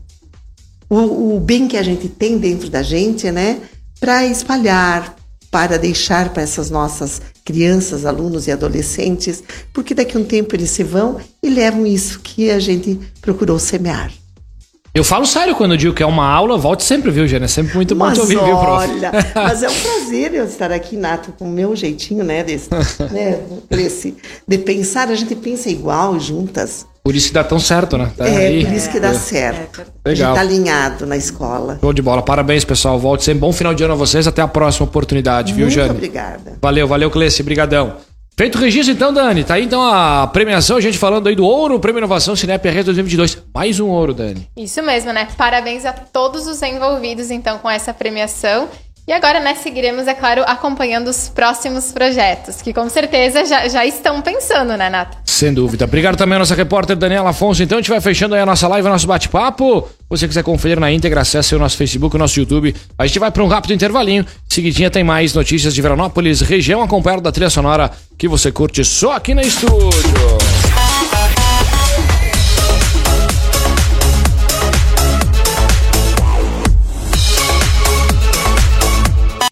O, 0.89 1.37
o 1.37 1.39
bem 1.39 1.69
que 1.69 1.77
a 1.77 1.81
gente 1.81 2.09
tem 2.09 2.37
dentro 2.37 2.69
da 2.69 2.83
gente, 2.83 3.31
né? 3.31 3.61
Para 3.97 4.25
espalhar, 4.25 5.15
para 5.49 5.77
deixar 5.77 6.33
para 6.33 6.43
essas 6.43 6.69
nossas 6.69 7.21
crianças, 7.45 8.05
alunos 8.05 8.45
e 8.45 8.51
adolescentes, 8.51 9.41
porque 9.71 9.93
daqui 9.93 10.17
a 10.17 10.19
um 10.19 10.25
tempo 10.25 10.53
eles 10.53 10.71
se 10.71 10.83
vão 10.83 11.17
e 11.41 11.49
levam 11.49 11.85
isso 11.85 12.19
que 12.19 12.51
a 12.51 12.59
gente 12.59 12.99
procurou 13.21 13.57
semear. 13.57 14.11
Eu 14.93 15.05
falo 15.05 15.25
sério 15.25 15.55
quando 15.55 15.71
eu 15.71 15.77
digo 15.77 15.93
que 15.93 16.03
é 16.03 16.05
uma 16.05 16.27
aula, 16.27 16.57
volte 16.57 16.83
sempre, 16.83 17.11
viu, 17.11 17.25
Gênia? 17.25 17.45
É 17.45 17.47
sempre 17.47 17.75
muito 17.75 17.95
bom 17.95 18.11
te 18.11 18.19
ouvir, 18.19 18.35
olha, 18.35 18.45
viu, 18.45 18.57
prof? 18.57 18.89
Olha, 18.89 19.11
mas 19.33 19.63
é 19.63 19.69
um 19.69 19.73
prazer 19.73 20.33
eu 20.33 20.43
estar 20.43 20.69
aqui, 20.69 20.97
Nato, 20.97 21.31
com 21.31 21.45
o 21.45 21.49
meu 21.49 21.73
jeitinho, 21.77 22.25
né, 22.25 22.43
desse, 22.43 22.69
né, 23.09 23.39
desse, 23.69 24.17
de 24.45 24.57
pensar, 24.57 25.07
a 25.07 25.15
gente 25.15 25.33
pensa 25.33 25.69
igual, 25.69 26.19
juntas. 26.19 26.85
Por 27.03 27.15
isso 27.15 27.29
que 27.29 27.33
dá 27.33 27.43
tão 27.43 27.57
certo, 27.57 27.97
né? 27.97 28.11
Tá 28.15 28.27
é, 28.27 28.47
aí. 28.47 28.65
por 28.65 28.73
isso 28.73 28.89
que 28.91 28.99
dá 28.99 29.09
é. 29.09 29.13
certo. 29.13 29.79
Legal. 29.79 29.87
A 30.05 30.13
gente 30.13 30.35
tá 30.35 30.41
alinhado 30.41 31.05
na 31.07 31.17
escola. 31.17 31.79
Show 31.81 31.93
de 31.93 32.01
bola. 32.01 32.21
Parabéns, 32.21 32.63
pessoal. 32.63 32.99
Volte 32.99 33.23
sempre. 33.23 33.39
Bom 33.39 33.51
final 33.51 33.73
de 33.73 33.83
ano 33.83 33.93
a 33.93 33.97
vocês. 33.97 34.27
Até 34.27 34.43
a 34.43 34.47
próxima 34.47 34.85
oportunidade, 34.85 35.51
Muito 35.51 35.65
viu, 35.65 35.69
Jane? 35.71 35.89
obrigada. 35.89 36.59
Valeu, 36.61 36.87
valeu, 36.87 37.09
Cleci. 37.09 37.41
Brigadão. 37.41 37.95
Feito 38.37 38.57
o 38.57 38.61
registro 38.61 38.93
então, 38.93 39.13
Dani. 39.13 39.43
Tá 39.43 39.55
aí 39.55 39.65
então 39.65 39.81
a 39.81 40.25
premiação, 40.25 40.77
a 40.77 40.81
gente 40.81 40.97
falando 40.97 41.27
aí 41.27 41.35
do 41.35 41.45
ouro, 41.45 41.79
Prêmio 41.79 41.99
Inovação 41.99 42.35
Cinep 42.35 42.67
RS 42.67 42.85
2022. 42.85 43.43
Mais 43.53 43.79
um 43.79 43.89
ouro, 43.89 44.13
Dani. 44.13 44.49
Isso 44.57 44.81
mesmo, 44.81 45.11
né? 45.11 45.27
Parabéns 45.37 45.85
a 45.85 45.91
todos 45.93 46.47
os 46.47 46.61
envolvidos 46.61 47.29
então 47.29 47.59
com 47.59 47.69
essa 47.69 47.93
premiação. 47.93 48.69
E 49.07 49.11
agora, 49.11 49.39
né, 49.39 49.55
seguiremos, 49.55 50.07
é 50.07 50.13
claro, 50.13 50.43
acompanhando 50.45 51.07
os 51.07 51.27
próximos 51.27 51.91
projetos, 51.91 52.61
que 52.61 52.71
com 52.71 52.87
certeza 52.87 53.43
já, 53.45 53.67
já 53.67 53.85
estão 53.85 54.21
pensando, 54.21 54.77
né, 54.77 54.89
Nata? 54.89 55.17
Sem 55.25 55.53
dúvida. 55.53 55.85
Obrigado 55.85 56.15
também 56.15 56.35
à 56.35 56.39
nossa 56.39 56.53
repórter 56.53 56.95
Daniela 56.95 57.31
Afonso. 57.31 57.63
Então, 57.63 57.79
a 57.79 57.81
gente 57.81 57.89
vai 57.89 57.99
fechando 57.99 58.35
aí 58.35 58.41
a 58.41 58.45
nossa 58.45 58.67
live, 58.67 58.87
o 58.87 58.91
nosso 58.91 59.07
bate-papo. 59.07 59.89
Você 60.07 60.27
quiser 60.27 60.43
conferir 60.43 60.79
na 60.79 60.91
íntegra, 60.91 61.21
acesse 61.21 61.55
o 61.55 61.59
nosso 61.59 61.77
Facebook, 61.77 62.15
o 62.15 62.19
nosso 62.19 62.39
YouTube. 62.39 62.75
A 62.97 63.07
gente 63.07 63.17
vai 63.17 63.31
para 63.31 63.43
um 63.43 63.47
rápido 63.47 63.73
intervalinho. 63.73 64.25
Seguidinha 64.47 64.91
tem 64.91 65.03
mais 65.03 65.33
notícias 65.33 65.73
de 65.73 65.81
Veranópolis, 65.81 66.41
região, 66.41 66.81
acompanhado 66.81 67.23
da 67.23 67.31
trilha 67.31 67.49
sonora 67.49 67.89
que 68.17 68.27
você 68.27 68.51
curte 68.51 68.85
só 68.85 69.13
aqui 69.13 69.33
no 69.33 69.41
estúdio. 69.41 69.81